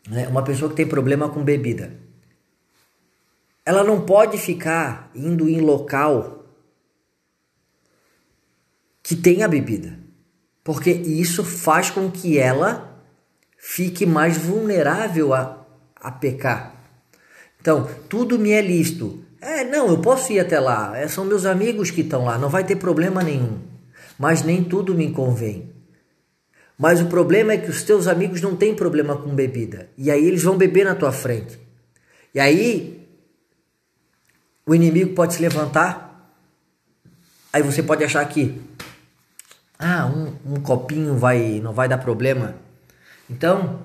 né? 0.08 0.28
uma 0.28 0.42
pessoa 0.42 0.70
que 0.70 0.76
tem 0.76 0.86
problema 0.86 1.28
com 1.28 1.42
bebida, 1.42 1.92
ela 3.64 3.84
não 3.84 4.06
pode 4.06 4.38
ficar 4.38 5.10
indo 5.14 5.48
em 5.48 5.60
local 5.60 6.46
que 9.02 9.14
tenha 9.14 9.46
bebida, 9.48 9.98
porque 10.64 10.90
isso 10.90 11.44
faz 11.44 11.90
com 11.90 12.10
que 12.10 12.38
ela 12.38 13.02
fique 13.58 14.06
mais 14.06 14.38
vulnerável 14.38 15.34
a, 15.34 15.66
a 15.96 16.10
pecar. 16.10 16.77
Então, 17.60 17.88
tudo 18.08 18.38
me 18.38 18.50
é 18.50 18.60
lícito. 18.60 19.22
É, 19.40 19.64
não, 19.64 19.88
eu 19.88 19.98
posso 19.98 20.32
ir 20.32 20.40
até 20.40 20.58
lá. 20.58 20.96
É, 20.96 21.06
são 21.08 21.24
meus 21.24 21.44
amigos 21.44 21.90
que 21.90 22.00
estão 22.00 22.24
lá, 22.24 22.38
não 22.38 22.48
vai 22.48 22.64
ter 22.64 22.76
problema 22.76 23.22
nenhum. 23.22 23.58
Mas 24.18 24.42
nem 24.42 24.64
tudo 24.64 24.94
me 24.94 25.10
convém. 25.12 25.72
Mas 26.76 27.00
o 27.00 27.06
problema 27.06 27.52
é 27.52 27.58
que 27.58 27.70
os 27.70 27.82
teus 27.82 28.06
amigos 28.06 28.40
não 28.40 28.54
têm 28.54 28.74
problema 28.74 29.16
com 29.16 29.34
bebida. 29.34 29.88
E 29.96 30.10
aí 30.10 30.24
eles 30.24 30.42
vão 30.42 30.56
beber 30.56 30.84
na 30.84 30.94
tua 30.94 31.10
frente. 31.10 31.58
E 32.32 32.38
aí 32.38 33.04
o 34.64 34.74
inimigo 34.74 35.14
pode 35.14 35.34
se 35.34 35.42
levantar. 35.42 36.32
Aí 37.52 37.62
você 37.62 37.82
pode 37.82 38.04
achar 38.04 38.24
que 38.28 38.60
ah, 39.78 40.06
um, 40.06 40.54
um 40.54 40.60
copinho 40.60 41.16
vai 41.16 41.60
não 41.60 41.72
vai 41.72 41.88
dar 41.88 41.98
problema. 41.98 42.54
Então, 43.28 43.80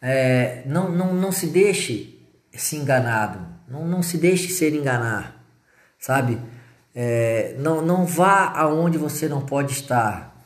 é, 0.00 0.62
não, 0.66 0.90
não, 0.90 1.12
não 1.12 1.32
se 1.32 1.46
deixe 1.46 2.19
se 2.52 2.76
enganado. 2.76 3.46
Não, 3.68 3.86
não 3.86 4.02
se 4.02 4.18
deixe 4.18 4.48
ser 4.48 4.74
enganar. 4.74 5.44
Sabe? 5.98 6.40
É, 6.94 7.54
não, 7.58 7.82
não 7.82 8.04
vá 8.04 8.52
aonde 8.54 8.98
você 8.98 9.28
não 9.28 9.40
pode 9.44 9.72
estar. 9.72 10.44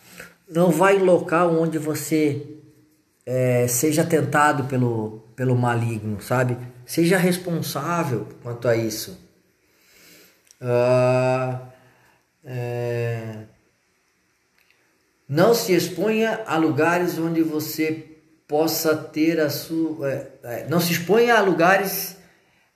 Não 0.49 0.71
vá 0.71 0.93
em 0.93 0.99
local 0.99 1.59
onde 1.59 1.79
você 1.79 2.59
é, 3.25 3.67
seja 3.67 4.05
tentado 4.05 4.65
pelo, 4.65 5.25
pelo 5.35 5.57
maligno, 5.57 6.21
sabe? 6.21 6.57
Seja 6.85 7.17
responsável 7.17 8.29
quanto 8.43 8.69
a 8.69 8.77
isso. 8.77 9.19
Ah, 10.61 11.61
é, 12.45 13.45
não 15.29 15.55
se 15.55 15.73
exponha 15.73 16.43
a 16.47 16.57
lugares 16.57 17.19
onde 17.19 17.43
você 17.43 18.14
possa 18.47 18.97
ter 18.97 19.41
a 19.41 19.51
sua. 19.51 20.11
É, 20.11 20.31
é 20.43 20.67
não 20.69 20.81
se 20.81 20.93
exponha 20.93 21.37
a 21.37 21.41
lugares 21.41 22.17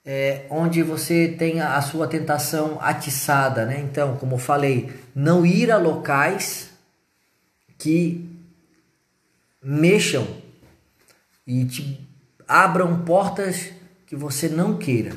é, 0.05 0.45
onde 0.49 0.81
você 0.81 1.27
tenha 1.27 1.75
a 1.75 1.81
sua 1.81 2.07
tentação 2.07 2.77
atiçada, 2.81 3.65
né? 3.65 3.79
Então, 3.79 4.17
como 4.17 4.37
falei, 4.37 4.91
não 5.13 5.45
ir 5.45 5.71
a 5.71 5.77
locais 5.77 6.71
que 7.77 8.27
mexam 9.61 10.27
e 11.45 11.65
te 11.65 12.07
abram 12.47 13.03
portas 13.03 13.71
que 14.07 14.15
você 14.15 14.49
não 14.49 14.77
queira, 14.77 15.15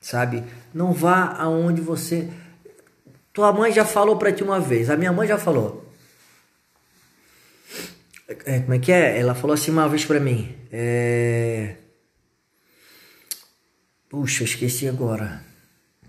sabe? 0.00 0.44
Não 0.72 0.92
vá 0.92 1.34
aonde 1.38 1.80
você. 1.80 2.30
Tua 3.32 3.52
mãe 3.52 3.72
já 3.72 3.84
falou 3.84 4.16
para 4.16 4.32
ti 4.32 4.44
uma 4.44 4.60
vez, 4.60 4.88
a 4.88 4.96
minha 4.96 5.12
mãe 5.12 5.26
já 5.26 5.38
falou. 5.38 5.85
É, 8.28 8.60
como 8.60 8.74
é 8.74 8.78
que 8.78 8.90
é? 8.90 9.18
Ela 9.18 9.34
falou 9.34 9.54
assim 9.54 9.70
uma 9.70 9.88
vez 9.88 10.04
para 10.04 10.18
mim. 10.18 10.54
É... 10.72 11.76
Puxa, 14.08 14.44
esqueci 14.44 14.88
agora. 14.88 15.42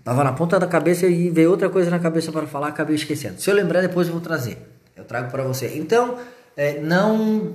Tava 0.02 0.24
na 0.24 0.32
ponta 0.32 0.58
da 0.58 0.66
cabeça 0.66 1.06
e 1.06 1.30
veio 1.30 1.50
outra 1.50 1.68
coisa 1.68 1.90
na 1.90 1.98
cabeça 1.98 2.32
para 2.32 2.46
falar, 2.46 2.68
acabei 2.68 2.96
esquecendo. 2.96 3.40
Se 3.40 3.50
eu 3.50 3.54
lembrar, 3.54 3.82
depois 3.82 4.08
eu 4.08 4.12
vou 4.12 4.22
trazer. 4.22 4.58
Eu 4.96 5.04
trago 5.04 5.30
para 5.30 5.42
você. 5.42 5.76
Então, 5.76 6.18
é, 6.56 6.80
não 6.80 7.54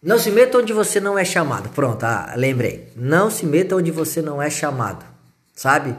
não 0.00 0.18
se 0.18 0.30
meta 0.30 0.58
onde 0.58 0.72
você 0.72 1.00
não 1.00 1.18
é 1.18 1.24
chamado. 1.24 1.70
Pronto, 1.70 2.04
ah, 2.04 2.34
lembrei. 2.36 2.92
Não 2.94 3.30
se 3.30 3.46
meta 3.46 3.74
onde 3.74 3.90
você 3.90 4.20
não 4.20 4.40
é 4.40 4.50
chamado, 4.50 5.04
sabe? 5.54 5.96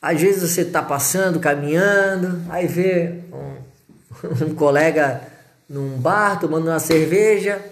Às 0.00 0.20
vezes 0.20 0.48
você 0.48 0.62
está 0.62 0.82
passando, 0.82 1.40
caminhando, 1.40 2.40
aí 2.48 2.66
vê 2.68 3.20
um, 3.32 4.44
um 4.46 4.54
colega 4.54 5.20
num 5.68 5.98
bar 5.98 6.40
tomando 6.40 6.68
uma 6.68 6.78
cerveja 6.78 7.62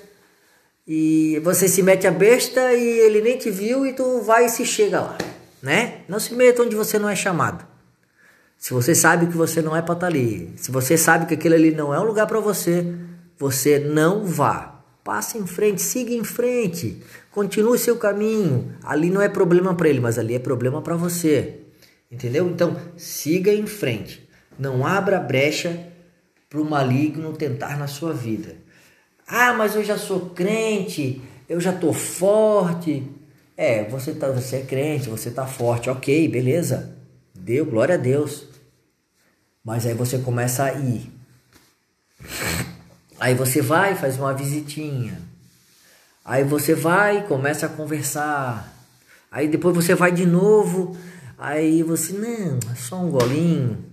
e 0.86 1.40
você 1.42 1.66
se 1.66 1.82
mete 1.82 2.06
a 2.06 2.10
besta 2.10 2.72
e 2.74 2.86
ele 3.00 3.20
nem 3.20 3.38
te 3.38 3.50
viu 3.50 3.86
e 3.86 3.92
tu 3.92 4.20
vai 4.20 4.46
e 4.46 4.48
se 4.48 4.64
chega 4.64 5.00
lá, 5.00 5.18
né? 5.62 6.02
Não 6.08 6.20
se 6.20 6.34
meta 6.34 6.62
onde 6.62 6.76
você 6.76 6.98
não 6.98 7.08
é 7.08 7.16
chamado. 7.16 7.66
Se 8.58 8.72
você 8.72 8.94
sabe 8.94 9.26
que 9.26 9.36
você 9.36 9.60
não 9.60 9.76
é 9.76 9.82
para 9.82 9.94
estar 9.94 10.06
tá 10.06 10.12
ali, 10.12 10.52
se 10.56 10.70
você 10.70 10.96
sabe 10.96 11.26
que 11.26 11.34
aquele 11.34 11.54
ali 11.54 11.70
não 11.72 11.92
é 11.92 12.00
um 12.00 12.04
lugar 12.04 12.26
para 12.26 12.40
você, 12.40 12.86
você 13.38 13.78
não 13.78 14.24
vá. 14.24 14.74
Passe 15.02 15.38
em 15.38 15.46
frente, 15.46 15.80
siga 15.80 16.12
em 16.12 16.24
frente, 16.24 17.00
continue 17.30 17.78
seu 17.78 17.96
caminho. 17.96 18.74
Ali 18.82 19.08
não 19.08 19.22
é 19.22 19.28
problema 19.28 19.74
para 19.74 19.88
ele, 19.88 20.00
mas 20.00 20.18
ali 20.18 20.34
é 20.34 20.38
problema 20.38 20.82
para 20.82 20.96
você. 20.96 21.60
Entendeu? 22.10 22.48
Então, 22.48 22.76
siga 22.96 23.52
em 23.52 23.66
frente. 23.66 24.28
Não 24.58 24.86
abra 24.86 25.20
brecha 25.20 25.92
para 26.56 26.62
o 26.62 26.70
maligno 26.70 27.34
tentar 27.34 27.76
na 27.76 27.86
sua 27.86 28.14
vida. 28.14 28.56
Ah, 29.28 29.52
mas 29.52 29.74
eu 29.74 29.84
já 29.84 29.98
sou 29.98 30.30
crente, 30.30 31.20
eu 31.46 31.60
já 31.60 31.70
tô 31.70 31.92
forte. 31.92 33.06
É, 33.54 33.84
você 33.84 34.14
tá, 34.14 34.28
você 34.28 34.56
é 34.56 34.62
crente, 34.62 35.10
você 35.10 35.30
tá 35.30 35.46
forte, 35.46 35.90
ok, 35.90 36.26
beleza. 36.28 36.96
Deu, 37.34 37.66
glória 37.66 37.96
a 37.96 37.98
Deus. 37.98 38.46
Mas 39.62 39.84
aí 39.84 39.92
você 39.92 40.18
começa 40.18 40.64
a 40.64 40.72
ir. 40.72 41.12
Aí 43.20 43.34
você 43.34 43.60
vai, 43.60 43.94
faz 43.94 44.16
uma 44.18 44.32
visitinha. 44.32 45.20
Aí 46.24 46.42
você 46.42 46.74
vai, 46.74 47.26
começa 47.26 47.66
a 47.66 47.68
conversar. 47.68 48.72
Aí 49.30 49.48
depois 49.48 49.74
você 49.74 49.94
vai 49.94 50.10
de 50.10 50.24
novo. 50.24 50.96
Aí 51.36 51.82
você, 51.82 52.14
não, 52.14 52.58
é 52.72 52.74
só 52.76 52.96
um 52.96 53.10
golinho. 53.10 53.84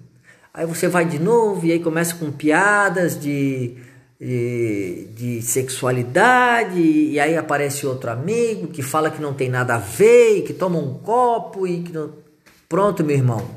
Aí 0.53 0.67
você 0.67 0.88
vai 0.88 1.03
de 1.03 1.17
novo 1.17 1.65
e 1.65 1.72
aí 1.72 1.79
começa 1.79 2.13
com 2.13 2.31
piadas 2.31 3.19
de, 3.19 3.75
de, 4.19 5.07
de 5.15 5.41
sexualidade. 5.41 6.79
E 6.79 7.19
aí 7.19 7.36
aparece 7.36 7.88
outro 7.88 8.12
amigo 8.12 8.67
que 8.67 8.83
fala 8.83 9.10
que 9.10 9.19
não 9.22 9.33
tem 9.33 9.50
nada 9.50 9.75
a 9.75 9.79
ver, 9.79 10.38
e 10.38 10.41
que 10.43 10.53
toma 10.53 10.77
um 10.77 11.00
copo 11.00 11.65
e 11.65 11.81
que 11.81 11.91
não 11.91 12.22
Pronto, 12.69 13.03
meu 13.03 13.15
irmão. 13.15 13.48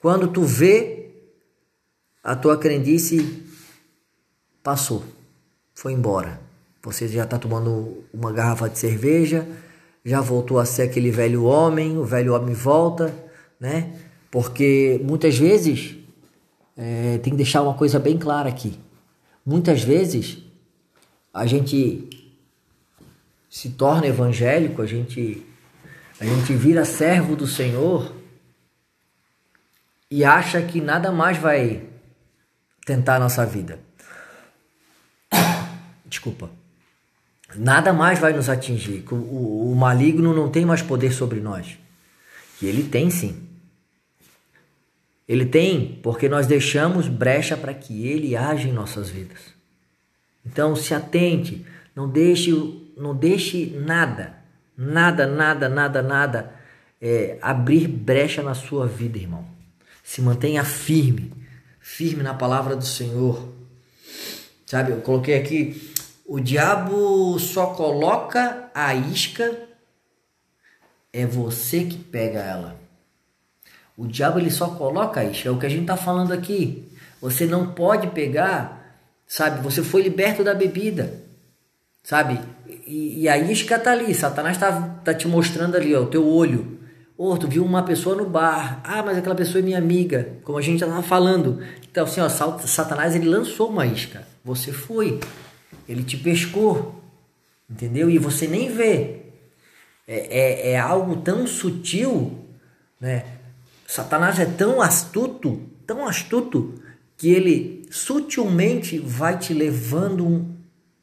Quando 0.00 0.28
tu 0.28 0.42
vê, 0.42 1.10
a 2.24 2.34
tua 2.34 2.56
crendice 2.56 3.44
passou, 4.62 5.04
foi 5.74 5.92
embora. 5.92 6.40
Você 6.82 7.08
já 7.08 7.24
está 7.24 7.38
tomando 7.38 8.04
uma 8.12 8.32
garrafa 8.32 8.68
de 8.68 8.78
cerveja, 8.78 9.46
já 10.02 10.22
voltou 10.22 10.58
a 10.58 10.64
ser 10.64 10.82
aquele 10.82 11.10
velho 11.10 11.44
homem, 11.44 11.98
o 11.98 12.04
velho 12.04 12.34
homem 12.34 12.54
volta, 12.54 13.14
né? 13.60 13.92
Porque 14.30 14.98
muitas 15.04 15.36
vezes 15.36 15.97
é, 16.78 17.18
tem 17.18 17.32
que 17.32 17.36
deixar 17.36 17.62
uma 17.62 17.74
coisa 17.74 17.98
bem 17.98 18.16
clara 18.16 18.48
aqui. 18.48 18.78
Muitas 19.44 19.82
vezes 19.82 20.38
a 21.34 21.44
gente 21.44 22.08
se 23.50 23.70
torna 23.70 24.06
evangélico, 24.06 24.80
a 24.80 24.86
gente 24.86 25.44
a 26.20 26.24
gente 26.24 26.52
vira 26.54 26.84
servo 26.84 27.36
do 27.36 27.46
Senhor 27.46 28.14
e 30.10 30.24
acha 30.24 30.62
que 30.62 30.80
nada 30.80 31.12
mais 31.12 31.38
vai 31.38 31.82
tentar 32.84 33.16
a 33.16 33.20
nossa 33.20 33.44
vida. 33.44 33.80
Desculpa. 36.06 36.50
Nada 37.54 37.92
mais 37.92 38.18
vai 38.18 38.32
nos 38.32 38.48
atingir. 38.48 39.04
O, 39.10 39.72
o, 39.72 39.76
maligno 39.76 40.34
não 40.34 40.50
tem 40.50 40.66
mais 40.66 40.82
poder 40.82 41.12
sobre 41.12 41.40
nós. 41.40 41.78
E 42.60 42.66
ele 42.66 42.82
tem 42.82 43.10
sim. 43.10 43.47
Ele 45.28 45.44
tem 45.44 46.00
porque 46.02 46.28
nós 46.28 46.46
deixamos 46.46 47.06
brecha 47.06 47.56
para 47.56 47.74
que 47.74 48.08
ele 48.08 48.34
age 48.34 48.68
em 48.68 48.72
nossas 48.72 49.10
vidas. 49.10 49.38
Então 50.44 50.74
se 50.74 50.94
atente, 50.94 51.66
não 51.94 52.08
deixe, 52.08 52.50
não 52.96 53.14
deixe 53.14 53.76
nada, 53.78 54.38
nada, 54.76 55.26
nada, 55.26 55.68
nada, 55.68 56.02
nada 56.02 56.58
é, 57.00 57.38
abrir 57.40 57.86
brecha 57.86 58.42
na 58.42 58.54
sua 58.54 58.86
vida, 58.86 59.18
irmão. 59.18 59.46
Se 60.02 60.20
mantenha 60.20 60.64
firme, 60.64 61.32
firme 61.78 62.22
na 62.22 62.34
palavra 62.34 62.74
do 62.74 62.84
Senhor. 62.84 63.48
Sabe, 64.66 64.92
eu 64.92 65.00
coloquei 65.00 65.36
aqui, 65.38 65.92
o 66.26 66.40
diabo 66.40 67.38
só 67.38 67.66
coloca 67.74 68.70
a 68.74 68.94
isca, 68.94 69.68
é 71.12 71.24
você 71.24 71.84
que 71.84 71.96
pega 71.96 72.40
ela. 72.40 72.87
O 73.98 74.06
diabo 74.06 74.38
ele 74.38 74.50
só 74.50 74.68
coloca 74.68 75.22
isca, 75.24 75.48
é 75.48 75.52
o 75.52 75.58
que 75.58 75.66
a 75.66 75.68
gente 75.68 75.82
está 75.82 75.96
falando 75.96 76.32
aqui. 76.32 76.88
Você 77.20 77.44
não 77.44 77.72
pode 77.72 78.06
pegar, 78.08 78.96
sabe, 79.26 79.60
você 79.60 79.82
foi 79.82 80.02
liberto 80.02 80.42
da 80.42 80.54
bebida, 80.54 81.20
sabe? 82.02 82.40
E, 82.86 83.22
e 83.22 83.28
a 83.28 83.36
isca 83.36 83.74
está 83.74 83.92
ali, 83.92 84.14
Satanás 84.14 84.56
está 84.56 84.80
tá 85.04 85.12
te 85.12 85.26
mostrando 85.28 85.76
ali, 85.76 85.94
ó, 85.94 86.02
o 86.02 86.06
teu 86.06 86.26
olho 86.26 86.78
ou 87.18 87.36
tu 87.36 87.48
viu 87.48 87.64
uma 87.64 87.82
pessoa 87.82 88.14
no 88.14 88.24
bar. 88.24 88.80
Ah, 88.84 89.02
mas 89.02 89.18
aquela 89.18 89.34
pessoa 89.34 89.60
é 89.60 89.64
minha 89.64 89.78
amiga. 89.78 90.36
Como 90.44 90.56
a 90.56 90.62
gente 90.62 90.78
já 90.78 90.86
estava 90.86 91.02
falando. 91.02 91.60
Então, 91.90 92.04
assim, 92.04 92.20
ó, 92.20 92.28
Satanás 92.28 93.16
ele 93.16 93.28
lançou 93.28 93.70
uma 93.70 93.84
isca. 93.84 94.24
Você 94.44 94.70
foi. 94.70 95.18
Ele 95.88 96.04
te 96.04 96.16
pescou. 96.16 97.02
Entendeu? 97.68 98.08
E 98.08 98.18
você 98.18 98.46
nem 98.46 98.72
vê. 98.72 99.22
É, 100.06 100.70
é, 100.70 100.70
é 100.70 100.78
algo 100.78 101.16
tão 101.16 101.44
sutil, 101.44 102.46
né? 103.00 103.24
Satanás 103.90 104.38
é 104.38 104.44
tão 104.44 104.82
astuto, 104.82 105.62
tão 105.86 106.06
astuto, 106.06 106.74
que 107.16 107.30
ele 107.30 107.86
sutilmente 107.90 108.98
vai 108.98 109.38
te 109.38 109.54
levando 109.54 110.46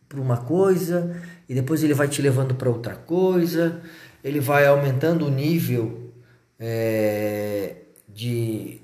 para 0.07 0.21
uma 0.21 0.37
coisa 0.37 1.19
e 1.49 1.55
depois 1.55 1.83
ele 1.83 1.95
vai 1.95 2.07
te 2.07 2.21
levando 2.21 2.53
para 2.53 2.69
outra 2.69 2.95
coisa, 2.95 3.81
ele 4.23 4.39
vai 4.39 4.67
aumentando 4.67 5.25
o 5.25 5.31
nível 5.31 6.13
é, 6.59 7.75
de, 8.07 8.79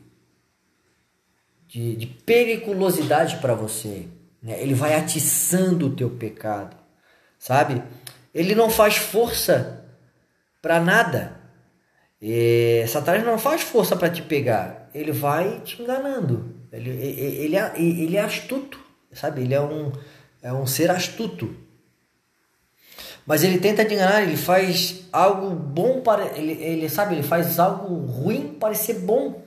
de, 1.68 1.96
de, 1.96 2.08
periculosidade 2.08 3.38
para 3.38 3.54
você. 3.54 4.08
Né? 4.42 4.60
Ele 4.64 4.74
vai 4.74 4.96
atiçando 4.96 5.86
o 5.86 5.96
teu 5.96 6.10
pecado, 6.10 6.76
sabe? 7.38 7.84
Ele 8.34 8.56
não 8.56 8.72
faz 8.72 8.98
força 8.98 9.86
para 10.60 10.82
nada. 10.82 11.40
E 12.22 12.86
Satanás 12.88 13.26
não 13.26 13.38
faz 13.38 13.62
força 13.62 13.96
para 13.96 14.10
te 14.10 14.22
pegar. 14.22 14.90
Ele 14.94 15.12
vai 15.12 15.62
te 15.62 15.82
enganando. 15.82 16.54
Ele, 16.72 16.90
ele, 16.90 17.22
ele, 17.22 17.56
é, 17.56 17.74
ele 17.76 18.18
é 18.18 18.22
astuto, 18.22 18.80
sabe? 19.12 19.42
Ele 19.42 19.54
é 19.54 19.62
um, 19.62 19.92
é 20.42 20.54
um 20.54 20.68
ser 20.68 20.92
astuto. 20.92 21.56
Mas 23.26 23.44
ele 23.44 23.60
tenta 23.60 23.86
te 23.86 23.94
enganar, 23.94 24.24
ele 24.24 24.38
faz 24.38 25.06
algo 25.12 25.52
bom 25.52 26.02
para 26.02 26.38
ele, 26.38 26.54
ele 26.54 26.90
sabe, 26.90 27.16
ele 27.16 27.24
faz 27.24 27.60
algo 27.60 27.94
ruim 28.06 28.56
parecer 28.60 29.00
bom. 29.00 29.42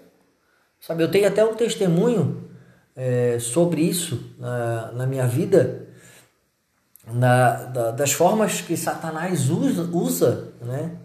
Sabe, 0.80 1.02
eu 1.02 1.10
tenho 1.10 1.26
até 1.26 1.44
um 1.44 1.54
testemunho 1.54 2.50
é, 2.94 3.38
sobre 3.40 3.82
isso 3.82 4.34
na, 4.38 4.92
na 4.92 5.06
minha 5.06 5.26
vida, 5.26 5.88
na, 7.06 7.64
da, 7.64 7.90
das 7.90 8.12
formas 8.12 8.60
que 8.60 8.76
Satanás 8.76 9.48
usa, 9.50 9.82
usa 9.92 10.52
né, 10.60 10.96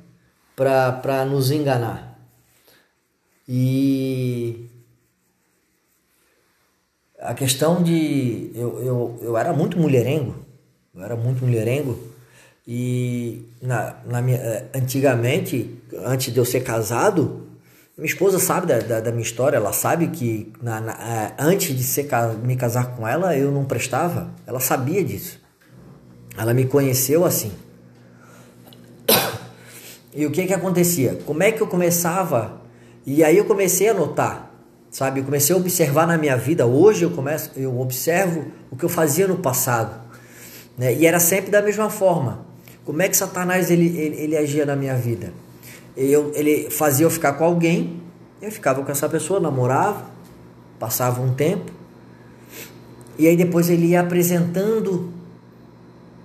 para 0.59 1.23
nos 1.23 1.51
enganar. 1.51 2.19
E 3.47 4.69
a 7.17 7.33
questão 7.33 7.81
de. 7.81 8.51
Eu, 8.53 8.83
eu, 8.83 9.19
eu 9.21 9.37
era 9.37 9.53
muito 9.53 9.79
mulherengo, 9.79 10.35
eu 10.93 11.01
era 11.01 11.15
muito 11.15 11.45
mulherengo, 11.45 11.97
e 12.67 13.47
na, 13.61 13.95
na 14.05 14.21
minha, 14.21 14.37
eh, 14.37 14.65
antigamente, 14.75 15.81
antes 16.05 16.33
de 16.33 16.37
eu 16.37 16.45
ser 16.45 16.59
casado, 16.61 17.47
minha 17.97 18.05
esposa 18.05 18.37
sabe 18.37 18.67
da, 18.67 18.79
da, 18.79 18.99
da 18.99 19.11
minha 19.11 19.23
história, 19.23 19.55
ela 19.55 19.71
sabe 19.71 20.09
que 20.09 20.51
na, 20.61 20.81
na, 20.81 20.91
eh, 20.91 21.33
antes 21.39 21.75
de 21.75 21.83
ser, 21.83 22.07
me 22.43 22.57
casar 22.57 22.95
com 22.95 23.07
ela, 23.07 23.35
eu 23.35 23.49
não 23.51 23.63
prestava. 23.63 24.29
Ela 24.45 24.59
sabia 24.59 25.03
disso. 25.03 25.39
Ela 26.37 26.53
me 26.53 26.65
conheceu 26.65 27.25
assim. 27.25 27.51
E 30.13 30.25
o 30.25 30.31
que 30.31 30.45
que 30.45 30.53
acontecia? 30.53 31.19
Como 31.25 31.43
é 31.43 31.51
que 31.51 31.61
eu 31.61 31.67
começava? 31.67 32.61
E 33.05 33.23
aí 33.23 33.37
eu 33.37 33.45
comecei 33.45 33.89
a 33.89 33.93
notar, 33.93 34.51
sabe? 34.89 35.19
Eu 35.19 35.23
comecei 35.23 35.55
a 35.55 35.57
observar 35.57 36.07
na 36.07 36.17
minha 36.17 36.35
vida. 36.35 36.65
Hoje 36.65 37.03
eu 37.03 37.11
começo, 37.11 37.51
eu 37.55 37.79
observo 37.79 38.45
o 38.71 38.75
que 38.75 38.83
eu 38.83 38.89
fazia 38.89 39.27
no 39.27 39.37
passado, 39.37 40.01
né? 40.77 40.93
E 40.93 41.05
era 41.05 41.19
sempre 41.19 41.51
da 41.51 41.61
mesma 41.61 41.89
forma. 41.89 42.45
Como 42.85 43.01
é 43.01 43.07
que 43.07 43.15
Satanás 43.15 43.69
ele, 43.69 43.87
ele, 43.97 44.15
ele 44.21 44.37
agia 44.37 44.65
na 44.65 44.75
minha 44.75 44.95
vida? 44.95 45.31
Eu, 45.95 46.31
ele 46.33 46.69
fazia 46.71 47.05
eu 47.05 47.09
ficar 47.09 47.33
com 47.33 47.43
alguém, 47.43 48.01
eu 48.41 48.51
ficava 48.51 48.81
com 48.83 48.91
essa 48.91 49.07
pessoa, 49.07 49.39
namorava, 49.39 50.05
passava 50.79 51.21
um 51.21 51.33
tempo, 51.33 51.71
E 53.17 53.27
aí 53.27 53.35
depois 53.35 53.69
ele 53.69 53.87
ia 53.87 53.99
apresentando 53.99 55.11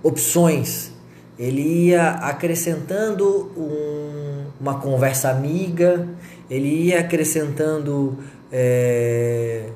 opções, 0.01 0.91
ele 1.37 1.87
ia 1.87 2.11
acrescentando 2.11 3.51
um, 3.57 4.45
uma 4.59 4.79
conversa 4.79 5.29
amiga, 5.29 6.07
ele 6.49 6.67
ia 6.67 7.01
acrescentando, 7.01 8.17
é, 8.51 9.69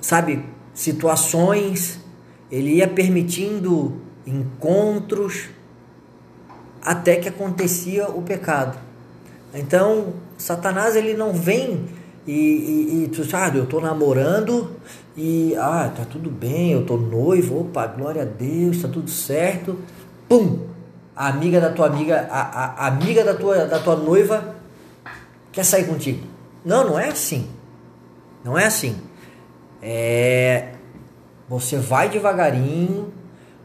sabe, 0.00 0.44
situações, 0.74 2.00
ele 2.50 2.76
ia 2.76 2.88
permitindo 2.88 4.00
encontros 4.26 5.48
até 6.82 7.16
que 7.16 7.28
acontecia 7.28 8.08
o 8.08 8.22
pecado. 8.22 8.78
Então, 9.54 10.14
Satanás 10.36 10.96
ele 10.96 11.14
não 11.14 11.32
vem 11.32 11.86
e, 12.26 12.32
e, 12.32 13.04
e 13.04 13.08
tu 13.08 13.24
sabe, 13.24 13.58
eu 13.58 13.66
tô 13.66 13.80
namorando 13.80 14.70
e 15.16 15.54
ah, 15.56 15.92
tá 15.94 16.04
tudo 16.04 16.30
bem, 16.30 16.72
eu 16.72 16.86
tô 16.86 16.96
noivo, 16.96 17.60
opa, 17.60 17.86
glória 17.86 18.22
a 18.22 18.24
Deus, 18.24 18.82
tá 18.82 18.88
tudo 18.88 19.10
certo. 19.10 19.78
Pum! 20.28 20.66
A 21.14 21.28
amiga 21.28 21.60
da 21.60 21.70
tua 21.70 21.86
amiga, 21.86 22.26
a, 22.30 22.40
a, 22.40 22.64
a 22.84 22.86
amiga 22.86 23.22
da 23.22 23.34
tua, 23.34 23.66
da 23.66 23.78
tua 23.78 23.96
noiva 23.96 24.56
quer 25.50 25.64
sair 25.64 25.84
contigo. 25.84 26.26
Não, 26.64 26.84
não 26.84 26.98
é 26.98 27.08
assim. 27.08 27.48
Não 28.42 28.58
é 28.58 28.64
assim. 28.64 28.96
É 29.82 30.72
você 31.52 31.76
vai 31.76 32.08
devagarinho, 32.08 33.12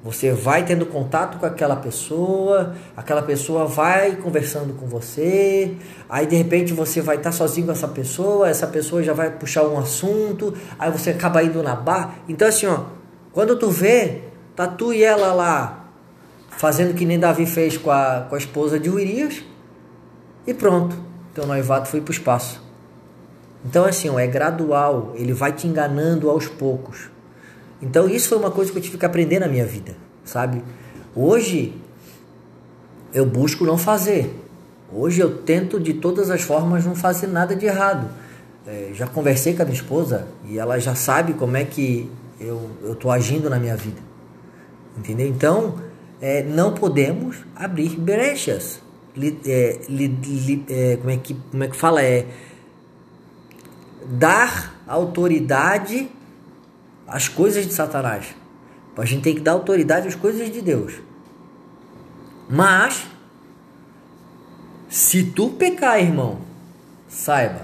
você 0.08 0.32
vai 0.32 0.64
tendo 0.64 0.86
contato 0.86 1.38
com 1.38 1.46
aquela 1.46 1.76
pessoa, 1.76 2.74
aquela 2.96 3.22
pessoa 3.22 3.66
vai 3.66 4.16
conversando 4.16 4.74
com 4.74 4.88
você, 4.88 5.76
aí 6.08 6.26
de 6.26 6.34
repente 6.34 6.72
você 6.72 7.02
vai 7.02 7.18
estar 7.18 7.34
sozinho 7.34 7.66
com 7.66 7.74
essa 7.74 7.90
pessoa, 7.90 8.48
essa 8.48 8.66
pessoa 8.68 9.04
já 9.04 9.12
vai 9.12 9.30
puxar 9.32 9.68
um 9.68 9.78
assunto, 9.78 10.54
aí 10.80 10.90
você 10.90 11.10
acaba 11.10 11.44
indo 11.44 11.62
na 11.62 11.76
bar. 11.76 12.20
Então 12.30 12.48
assim, 12.48 12.68
ó, 12.68 12.86
quando 13.34 13.60
tu 13.60 13.70
vê, 13.70 14.22
tá 14.56 14.66
tu 14.66 14.94
e 14.94 15.04
ela 15.04 15.34
lá 15.34 15.90
fazendo 16.52 16.94
que 16.94 17.06
nem 17.06 17.20
Davi 17.20 17.46
fez 17.46 17.78
com 17.78 17.92
a, 17.92 18.28
com 18.30 18.36
a 18.36 18.38
esposa 18.38 18.80
de 18.80 18.90
Urias, 18.90 19.44
e 20.48 20.54
pronto, 20.54 20.96
teu 21.34 21.46
noivado 21.46 21.86
foi 21.86 22.00
pro 22.00 22.14
espaço. 22.14 22.64
Então 23.66 23.84
assim, 23.84 24.10
ó, 24.10 24.18
é 24.18 24.26
gradual, 24.26 25.12
ele 25.16 25.34
vai 25.34 25.52
te 25.52 25.68
enganando 25.68 26.30
aos 26.30 26.48
poucos. 26.48 27.10
Então 27.82 28.08
isso 28.10 28.30
foi 28.30 28.38
uma 28.38 28.52
coisa 28.52 28.72
que 28.72 28.78
eu 28.78 28.82
tive 28.82 28.98
que 28.98 29.06
aprender 29.06 29.40
na 29.40 29.48
minha 29.48 29.66
vida, 29.66 29.96
sabe? 30.24 30.64
Hoje 31.16 31.74
eu 33.14 33.26
busco 33.26 33.66
não 33.66 33.78
fazer. 33.78 34.34
Hoje 34.92 35.22
eu 35.22 35.38
tento 35.40 35.80
de 35.80 35.94
todas 35.94 36.30
as 36.30 36.42
formas 36.42 36.86
não 36.86 36.96
fazer 36.96 37.28
nada 37.28 37.56
de 37.56 37.66
errado. 37.66 38.10
É, 38.66 38.92
já 38.94 39.08
conversei 39.08 39.54
com 39.54 39.62
a 39.62 39.66
minha 39.66 39.78
esposa 39.78 40.28
e 40.46 40.58
ela 40.58 40.80
já 40.80 40.96
sabe 40.96 41.34
como 41.34 41.56
é 41.56 41.64
que 41.64 42.10
eu 42.40 42.70
estou 42.92 43.12
agindo 43.12 43.50
na 43.50 43.60
minha 43.60 43.76
vida. 43.76 44.02
Entendeu? 44.98 45.28
Então, 45.28 45.76
é, 46.22 46.44
não 46.44 46.74
podemos 46.74 47.38
abrir 47.56 47.90
brechas. 47.98 48.82
Li, 49.16 49.40
é, 49.46 49.80
li, 49.90 50.08
li, 50.08 50.66
é, 50.70 50.98
como, 50.98 51.10
é 51.10 51.18
que, 51.18 51.34
como 51.34 51.64
é 51.64 51.68
que 51.68 51.76
fala? 51.76 52.02
É 52.02 52.26
dar 54.06 54.82
autoridade 54.88 56.10
as 57.08 57.30
coisas 57.30 57.66
de 57.66 57.74
Satanás. 57.74 58.36
A 58.98 59.06
gente 59.06 59.22
tem 59.22 59.36
que 59.36 59.42
dar 59.42 59.52
autoridade 59.52 60.08
às 60.08 60.16
coisas 60.16 60.52
de 60.52 60.62
Deus. 60.62 60.96
Mas, 62.50 63.06
se 64.90 65.24
tu 65.24 65.52
pecar, 65.52 66.00
irmão, 66.00 66.40
saiba 67.08 67.62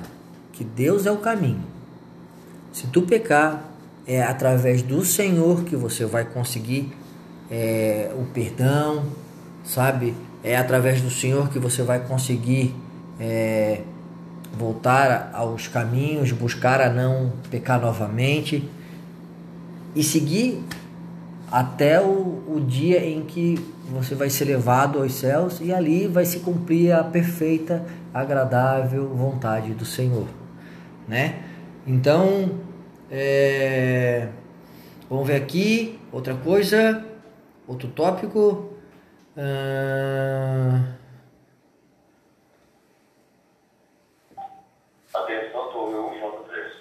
que 0.52 0.64
Deus 0.64 1.06
é 1.06 1.12
o 1.12 1.18
caminho. 1.18 1.64
Se 2.72 2.88
tu 2.88 3.02
pecar, 3.02 3.64
é 4.06 4.22
através 4.22 4.82
do 4.82 5.04
Senhor 5.04 5.64
que 5.64 5.76
você 5.76 6.06
vai 6.06 6.26
conseguir 6.26 6.94
é, 7.50 8.12
o 8.16 8.26
perdão, 8.26 9.06
sabe? 9.64 10.14
É 10.44 10.56
através 10.56 11.02
do 11.02 11.10
Senhor 11.10 11.50
que 11.50 11.58
você 11.58 11.82
vai 11.82 12.00
conseguir 12.00 12.76
é, 13.20 13.82
voltar 14.58 15.32
aos 15.34 15.68
caminhos, 15.68 16.32
buscar 16.32 16.82
a 16.82 16.90
não 16.90 17.32
pecar 17.50 17.80
novamente 17.80 18.70
e 19.96 20.04
seguir 20.04 20.64
até 21.52 22.02
o, 22.02 22.44
o 22.48 22.60
dia 22.60 23.06
em 23.06 23.24
que 23.24 23.56
você 23.90 24.16
vai 24.16 24.30
ser 24.30 24.46
levado 24.46 25.00
aos 25.00 25.14
céus 25.14 25.60
e 25.62 25.72
ali 25.72 26.08
vai 26.08 26.26
se 26.26 26.40
cumprir 26.40 26.92
a 26.92 27.04
perfeita, 27.04 27.86
agradável 28.12 29.08
vontade 29.10 29.74
do 29.74 29.86
Senhor, 29.86 30.28
né? 31.08 31.44
Então, 31.86 32.60
é, 33.12 34.30
vamos 35.08 35.28
ver 35.28 35.36
aqui 35.36 36.00
outra 36.12 36.34
coisa, 36.34 37.06
outro 37.68 37.88
tópico. 37.90 38.74
Uh, 39.38 40.94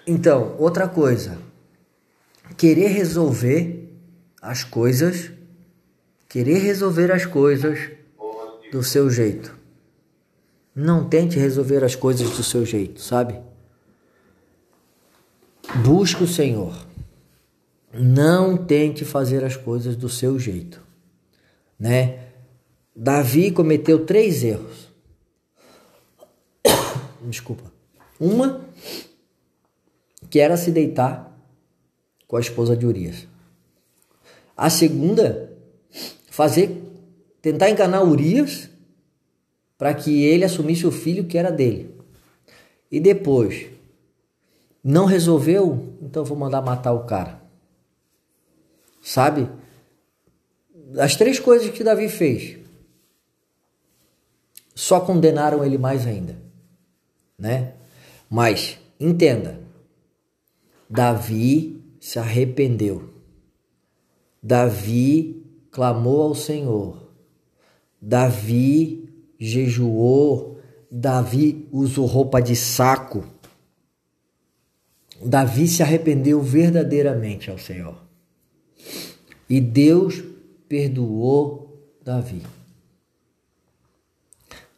então, 0.07 0.55
outra 0.57 0.87
coisa 0.87 1.52
querer 2.57 2.87
resolver 2.87 3.89
as 4.41 4.63
coisas, 4.63 5.31
querer 6.27 6.59
resolver 6.59 7.11
as 7.11 7.25
coisas 7.25 7.91
do 8.71 8.83
seu 8.83 9.09
jeito. 9.09 9.55
Não 10.75 11.07
tente 11.07 11.37
resolver 11.37 11.83
as 11.83 11.95
coisas 11.95 12.31
do 12.31 12.43
seu 12.43 12.65
jeito, 12.65 12.99
sabe? 12.99 13.39
Busque 15.83 16.23
o 16.23 16.27
Senhor. 16.27 16.75
Não 17.93 18.57
tente 18.57 19.05
fazer 19.05 19.43
as 19.43 19.55
coisas 19.55 19.95
do 19.95 20.09
seu 20.09 20.39
jeito, 20.39 20.81
né? 21.79 22.23
Davi 22.95 23.51
cometeu 23.51 24.03
três 24.03 24.43
erros. 24.43 24.91
Desculpa. 27.21 27.71
Uma 28.19 28.65
que 30.27 30.39
era 30.39 30.57
se 30.57 30.71
deitar 30.71 31.32
com 32.33 32.37
a 32.37 32.41
esposa 32.41 32.75
de 32.75 32.83
Urias. 32.83 33.27
A 34.57 34.67
segunda, 34.67 35.55
fazer 36.31 36.81
tentar 37.43 37.69
enganar 37.69 38.01
Urias 38.01 38.71
para 39.77 39.93
que 39.93 40.23
ele 40.23 40.43
assumisse 40.43 40.87
o 40.87 40.91
filho 40.91 41.25
que 41.25 41.37
era 41.37 41.51
dele. 41.51 41.95
E 42.89 42.99
depois, 42.99 43.67
não 44.83 45.05
resolveu, 45.05 45.95
então 46.01 46.25
vou 46.25 46.35
mandar 46.35 46.63
matar 46.63 46.93
o 46.93 47.05
cara. 47.05 47.39
Sabe? 48.99 49.47
As 50.97 51.15
três 51.15 51.39
coisas 51.39 51.69
que 51.69 51.83
Davi 51.83 52.09
fez 52.09 52.57
só 54.73 54.99
condenaram 54.99 55.63
ele 55.63 55.77
mais 55.77 56.07
ainda, 56.07 56.35
né? 57.37 57.73
Mas 58.27 58.79
entenda, 58.99 59.59
Davi 60.89 61.82
se 62.03 62.19
arrependeu. 62.19 63.13
Davi 64.43 65.41
clamou 65.71 66.23
ao 66.23 66.35
Senhor. 66.35 67.09
Davi 68.01 69.09
jejuou. 69.39 70.59
Davi 70.91 71.65
usou 71.71 72.05
roupa 72.05 72.41
de 72.41 72.57
saco. 72.57 73.23
Davi 75.25 75.65
se 75.65 75.81
arrependeu 75.81 76.41
verdadeiramente 76.41 77.49
ao 77.49 77.57
Senhor. 77.57 77.95
E 79.49 79.61
Deus 79.61 80.21
perdoou 80.67 81.87
Davi. 82.03 82.41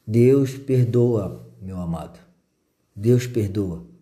Deus 0.05 0.59
perdoa, 0.59 1.51
meu 1.59 1.77
amado. 1.77 2.19
Deus 2.95 3.25
perdoa. 3.25 3.94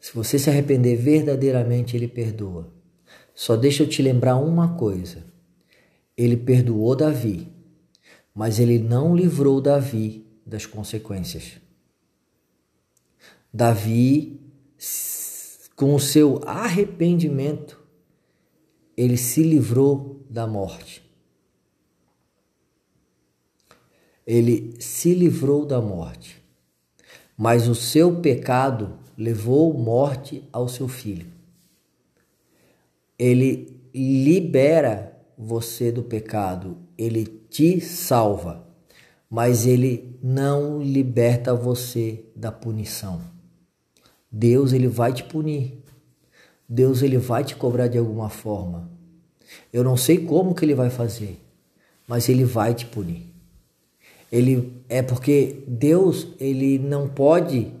Se 0.00 0.14
você 0.14 0.38
se 0.38 0.48
arrepender 0.48 0.96
verdadeiramente, 0.96 1.96
Ele 1.96 2.08
perdoa. 2.08 2.72
Só 3.34 3.56
deixa 3.56 3.82
eu 3.82 3.88
te 3.88 4.02
lembrar 4.02 4.36
uma 4.36 4.76
coisa: 4.76 5.24
Ele 6.16 6.36
perdoou 6.36 6.94
Davi, 6.94 7.52
mas 8.34 8.58
Ele 8.58 8.78
não 8.78 9.14
livrou 9.14 9.60
Davi 9.60 10.26
das 10.46 10.66
consequências. 10.66 11.60
Davi, 13.52 14.40
com 15.74 15.94
o 15.94 16.00
seu 16.00 16.40
arrependimento, 16.46 17.78
ele 18.96 19.16
se 19.16 19.42
livrou 19.42 20.26
da 20.28 20.46
morte. 20.46 21.02
Ele 24.26 24.74
se 24.80 25.14
livrou 25.14 25.64
da 25.64 25.80
morte. 25.80 26.42
Mas 27.36 27.68
o 27.68 27.74
seu 27.74 28.20
pecado 28.20 28.98
levou 29.18 29.74
morte 29.74 30.44
ao 30.52 30.68
seu 30.68 30.86
filho. 30.86 31.26
Ele 33.18 33.76
libera 33.92 35.12
você 35.36 35.90
do 35.90 36.04
pecado, 36.04 36.76
ele 36.96 37.26
te 37.26 37.80
salva, 37.80 38.64
mas 39.28 39.66
ele 39.66 40.16
não 40.22 40.80
liberta 40.80 41.52
você 41.52 42.24
da 42.36 42.52
punição. 42.52 43.20
Deus 44.30 44.72
ele 44.72 44.86
vai 44.86 45.12
te 45.12 45.24
punir. 45.24 45.82
Deus 46.68 47.02
ele 47.02 47.18
vai 47.18 47.42
te 47.42 47.56
cobrar 47.56 47.88
de 47.88 47.98
alguma 47.98 48.28
forma. 48.28 48.88
Eu 49.72 49.82
não 49.82 49.96
sei 49.96 50.18
como 50.18 50.54
que 50.54 50.64
ele 50.64 50.74
vai 50.74 50.90
fazer, 50.90 51.40
mas 52.06 52.28
ele 52.28 52.44
vai 52.44 52.72
te 52.72 52.86
punir. 52.86 53.26
Ele 54.30 54.74
é 54.88 55.02
porque 55.02 55.64
Deus 55.66 56.28
ele 56.38 56.78
não 56.78 57.08
pode 57.08 57.72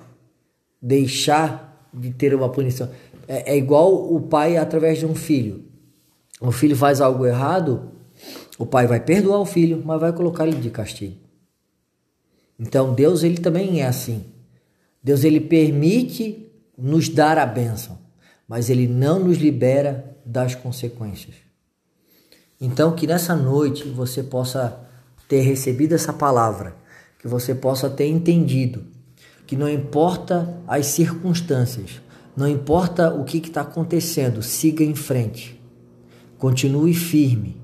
deixar 0.80 1.88
de 1.92 2.10
ter 2.12 2.34
uma 2.34 2.48
punição. 2.48 2.90
É, 3.26 3.52
é 3.52 3.56
igual 3.56 4.12
o 4.14 4.20
pai 4.20 4.56
através 4.56 4.98
de 4.98 5.06
um 5.06 5.14
filho. 5.14 5.64
O 6.40 6.52
filho 6.52 6.76
faz 6.76 7.00
algo 7.00 7.26
errado, 7.26 7.90
o 8.58 8.64
pai 8.64 8.86
vai 8.86 9.00
perdoar 9.00 9.40
o 9.40 9.46
filho, 9.46 9.82
mas 9.84 10.00
vai 10.00 10.12
colocar 10.12 10.46
ele 10.46 10.58
de 10.58 10.70
castigo. 10.70 11.16
Então 12.58 12.94
Deus 12.94 13.22
ele 13.22 13.38
também 13.38 13.82
é 13.82 13.86
assim. 13.86 14.24
Deus 15.02 15.24
ele 15.24 15.40
permite 15.40 16.50
nos 16.76 17.08
dar 17.08 17.38
a 17.38 17.46
bênção, 17.46 17.98
mas 18.46 18.70
ele 18.70 18.86
não 18.86 19.20
nos 19.20 19.38
libera 19.38 20.16
das 20.24 20.54
consequências. 20.54 21.34
Então 22.60 22.94
que 22.94 23.06
nessa 23.06 23.34
noite 23.34 23.88
você 23.88 24.22
possa 24.22 24.80
ter 25.28 25.40
recebido 25.40 25.94
essa 25.94 26.12
palavra, 26.12 26.76
que 27.18 27.28
você 27.28 27.54
possa 27.54 27.90
ter 27.90 28.06
entendido 28.06 28.97
que 29.48 29.56
não 29.56 29.68
importa 29.68 30.56
as 30.68 30.86
circunstâncias, 30.88 32.02
não 32.36 32.46
importa 32.46 33.12
o 33.12 33.24
que 33.24 33.38
está 33.38 33.62
acontecendo, 33.62 34.42
siga 34.42 34.84
em 34.84 34.94
frente. 34.94 35.58
Continue 36.36 36.92
firme. 36.92 37.56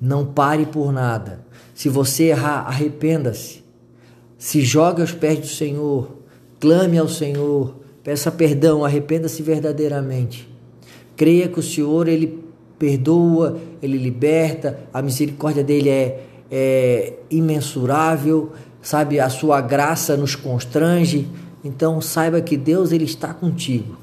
Não 0.00 0.24
pare 0.24 0.64
por 0.64 0.92
nada. 0.92 1.44
Se 1.74 1.88
você 1.88 2.26
errar, 2.26 2.66
arrependa-se. 2.68 3.64
Se 4.38 4.62
jogue 4.62 5.00
aos 5.00 5.10
pés 5.10 5.40
do 5.40 5.46
Senhor. 5.46 6.18
Clame 6.60 6.98
ao 6.98 7.08
Senhor. 7.08 7.74
Peça 8.04 8.30
perdão. 8.30 8.84
Arrependa-se 8.84 9.42
verdadeiramente. 9.42 10.48
Creia 11.16 11.48
que 11.48 11.58
o 11.58 11.62
Senhor, 11.62 12.06
Ele 12.06 12.44
perdoa, 12.78 13.58
Ele 13.82 13.98
liberta. 13.98 14.80
A 14.92 15.02
misericórdia 15.02 15.64
dEle 15.64 15.90
é, 15.90 16.20
é 16.50 17.12
imensurável. 17.28 18.52
Sabe, 18.84 19.18
a 19.18 19.30
sua 19.30 19.62
graça 19.62 20.14
nos 20.14 20.36
constrange. 20.36 21.26
Então 21.64 22.02
saiba 22.02 22.42
que 22.42 22.54
Deus 22.54 22.92
ele 22.92 23.04
está 23.04 23.32
contigo. 23.32 23.96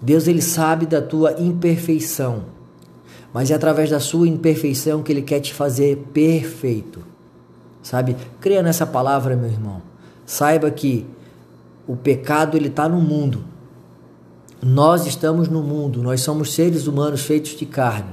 Deus 0.00 0.28
ele 0.28 0.42
sabe 0.42 0.84
da 0.84 1.00
tua 1.00 1.40
imperfeição, 1.40 2.44
mas 3.32 3.50
é 3.50 3.54
através 3.54 3.88
da 3.88 3.98
sua 3.98 4.28
imperfeição 4.28 5.02
que 5.02 5.10
ele 5.10 5.22
quer 5.22 5.40
te 5.40 5.54
fazer 5.54 5.96
perfeito. 6.12 7.02
Sabe? 7.82 8.14
Creia 8.38 8.62
nessa 8.62 8.86
palavra, 8.86 9.34
meu 9.34 9.50
irmão. 9.50 9.80
Saiba 10.26 10.70
que 10.70 11.06
o 11.88 11.96
pecado 11.96 12.58
ele 12.58 12.68
está 12.68 12.86
no 12.86 13.00
mundo. 13.00 13.42
Nós 14.62 15.06
estamos 15.06 15.48
no 15.48 15.62
mundo, 15.62 16.02
nós 16.02 16.20
somos 16.20 16.52
seres 16.52 16.86
humanos 16.86 17.22
feitos 17.22 17.56
de 17.56 17.64
carne. 17.64 18.12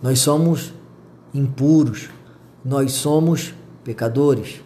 Nós 0.00 0.20
somos 0.20 0.72
impuros, 1.34 2.08
nós 2.64 2.92
somos 2.92 3.52
pecadores. 3.82 4.65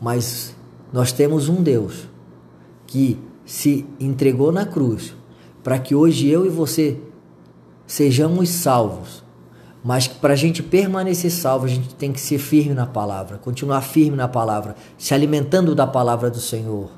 Mas 0.00 0.54
nós 0.92 1.12
temos 1.12 1.48
um 1.48 1.62
Deus 1.62 2.08
que 2.86 3.18
se 3.44 3.86
entregou 3.98 4.52
na 4.52 4.64
cruz 4.64 5.14
para 5.62 5.78
que 5.78 5.94
hoje 5.94 6.28
eu 6.28 6.46
e 6.46 6.48
você 6.48 6.98
sejamos 7.86 8.48
salvos. 8.48 9.24
Mas 9.82 10.08
para 10.08 10.32
a 10.32 10.36
gente 10.36 10.62
permanecer 10.62 11.30
salvo, 11.30 11.66
a 11.66 11.68
gente 11.68 11.94
tem 11.94 12.12
que 12.12 12.20
ser 12.20 12.38
firme 12.38 12.74
na 12.74 12.86
palavra, 12.86 13.38
continuar 13.38 13.80
firme 13.82 14.16
na 14.16 14.26
palavra, 14.26 14.74
se 14.98 15.14
alimentando 15.14 15.74
da 15.74 15.86
palavra 15.86 16.28
do 16.28 16.40
Senhor. 16.40 16.90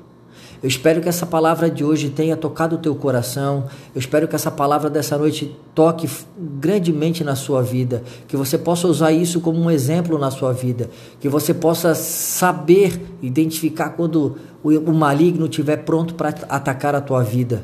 Eu 0.61 0.67
espero 0.67 1.01
que 1.01 1.07
essa 1.07 1.25
palavra 1.25 1.69
de 1.69 1.85
hoje 1.85 2.09
tenha 2.09 2.35
tocado 2.35 2.75
o 2.75 2.79
teu 2.79 2.93
coração. 2.93 3.65
Eu 3.95 3.99
espero 3.99 4.27
que 4.27 4.35
essa 4.35 4.51
palavra 4.51 4.89
dessa 4.89 5.17
noite 5.17 5.55
toque 5.73 6.09
grandemente 6.37 7.23
na 7.23 7.33
sua 7.35 7.61
vida, 7.61 8.03
que 8.27 8.35
você 8.35 8.57
possa 8.57 8.85
usar 8.85 9.13
isso 9.13 9.39
como 9.39 9.57
um 9.57 9.71
exemplo 9.71 10.19
na 10.19 10.29
sua 10.29 10.51
vida, 10.51 10.89
que 11.19 11.29
você 11.29 11.53
possa 11.53 11.95
saber 11.95 12.99
identificar 13.21 13.91
quando 13.91 14.35
o 14.61 14.91
maligno 14.91 15.45
estiver 15.45 15.77
pronto 15.77 16.13
para 16.15 16.35
atacar 16.49 16.93
a 16.93 16.99
tua 16.99 17.23
vida. 17.23 17.63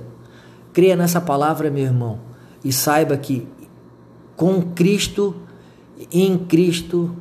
Creia 0.72 0.96
nessa 0.96 1.20
palavra, 1.20 1.70
meu 1.70 1.84
irmão, 1.84 2.20
e 2.64 2.72
saiba 2.72 3.18
que 3.18 3.46
com 4.38 4.62
Cristo, 4.62 5.36
em 6.12 6.38
Cristo 6.38 7.14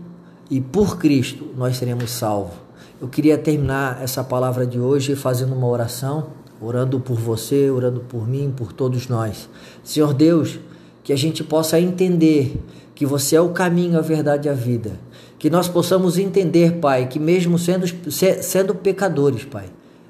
e 0.48 0.60
por 0.60 0.98
Cristo 0.98 1.46
nós 1.56 1.76
seremos 1.76 2.10
salvos. 2.10 2.64
Eu 3.04 3.08
queria 3.08 3.36
terminar 3.36 4.02
essa 4.02 4.24
palavra 4.24 4.66
de 4.66 4.80
hoje 4.80 5.14
fazendo 5.14 5.54
uma 5.54 5.66
oração, 5.66 6.28
orando 6.58 6.98
por 6.98 7.18
você, 7.18 7.68
orando 7.70 8.00
por 8.00 8.26
mim, 8.26 8.50
por 8.56 8.72
todos 8.72 9.08
nós. 9.08 9.46
Senhor 9.82 10.14
Deus, 10.14 10.58
que 11.02 11.12
a 11.12 11.16
gente 11.16 11.44
possa 11.44 11.78
entender 11.78 12.58
que 12.94 13.04
você 13.04 13.36
é 13.36 13.40
o 13.42 13.50
caminho, 13.50 13.98
a 13.98 14.00
verdade 14.00 14.48
e 14.48 14.50
a 14.50 14.54
vida. 14.54 14.92
Que 15.38 15.50
nós 15.50 15.68
possamos 15.68 16.16
entender, 16.16 16.76
Pai, 16.76 17.06
que 17.06 17.18
mesmo 17.18 17.58
sendo, 17.58 17.84
sendo 18.10 18.74
pecadores, 18.74 19.44
Pai, 19.44 19.66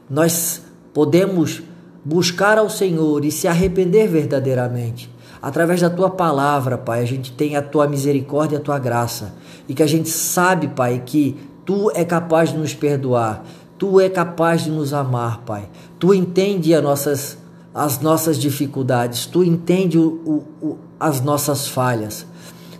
nós 0.08 0.62
podemos 0.92 1.64
buscar 2.04 2.58
ao 2.58 2.70
Senhor 2.70 3.24
e 3.24 3.32
se 3.32 3.48
arrepender 3.48 4.06
verdadeiramente. 4.06 5.10
Através 5.42 5.80
da 5.80 5.90
tua 5.90 6.10
palavra, 6.10 6.78
Pai, 6.78 7.02
a 7.02 7.06
gente 7.06 7.32
tem 7.32 7.56
a 7.56 7.60
tua 7.60 7.88
misericórdia 7.88 8.54
e 8.54 8.58
a 8.60 8.62
tua 8.62 8.78
graça. 8.78 9.34
E 9.68 9.74
que 9.74 9.82
a 9.82 9.86
gente 9.88 10.08
sabe, 10.08 10.68
Pai, 10.68 11.02
que 11.04 11.36
tu 11.64 11.90
é 11.94 12.04
capaz 12.04 12.50
de 12.50 12.58
nos 12.58 12.74
perdoar. 12.74 13.44
Tu 13.78 14.00
é 14.00 14.08
capaz 14.08 14.64
de 14.64 14.70
nos 14.70 14.94
amar, 14.94 15.42
Pai. 15.42 15.68
Tu 15.98 16.14
entende 16.14 16.72
as 16.74 16.82
nossas, 16.82 17.38
as 17.74 18.00
nossas 18.00 18.38
dificuldades. 18.38 19.26
Tu 19.26 19.42
entende 19.44 19.98
o, 19.98 20.20
o, 20.24 20.66
o, 20.66 20.78
as 20.98 21.20
nossas 21.20 21.66
falhas. 21.66 22.26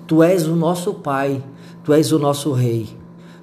Tu 0.07 0.23
és 0.23 0.47
o 0.47 0.55
nosso 0.55 0.95
Pai. 0.95 1.43
Tu 1.83 1.93
és 1.93 2.13
o 2.13 2.19
nosso 2.19 2.53
Rei. 2.53 2.89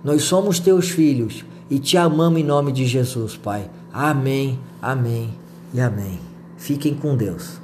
Nós 0.03 0.23
somos 0.23 0.59
teus 0.59 0.89
filhos 0.89 1.45
e 1.69 1.77
te 1.77 1.97
amamos 1.97 2.39
em 2.39 2.43
nome 2.43 2.71
de 2.71 2.85
Jesus, 2.85 3.37
Pai. 3.37 3.69
Amém, 3.93 4.59
amém 4.81 5.29
e 5.73 5.79
amém. 5.79 6.19
Fiquem 6.57 6.95
com 6.95 7.15
Deus. 7.15 7.60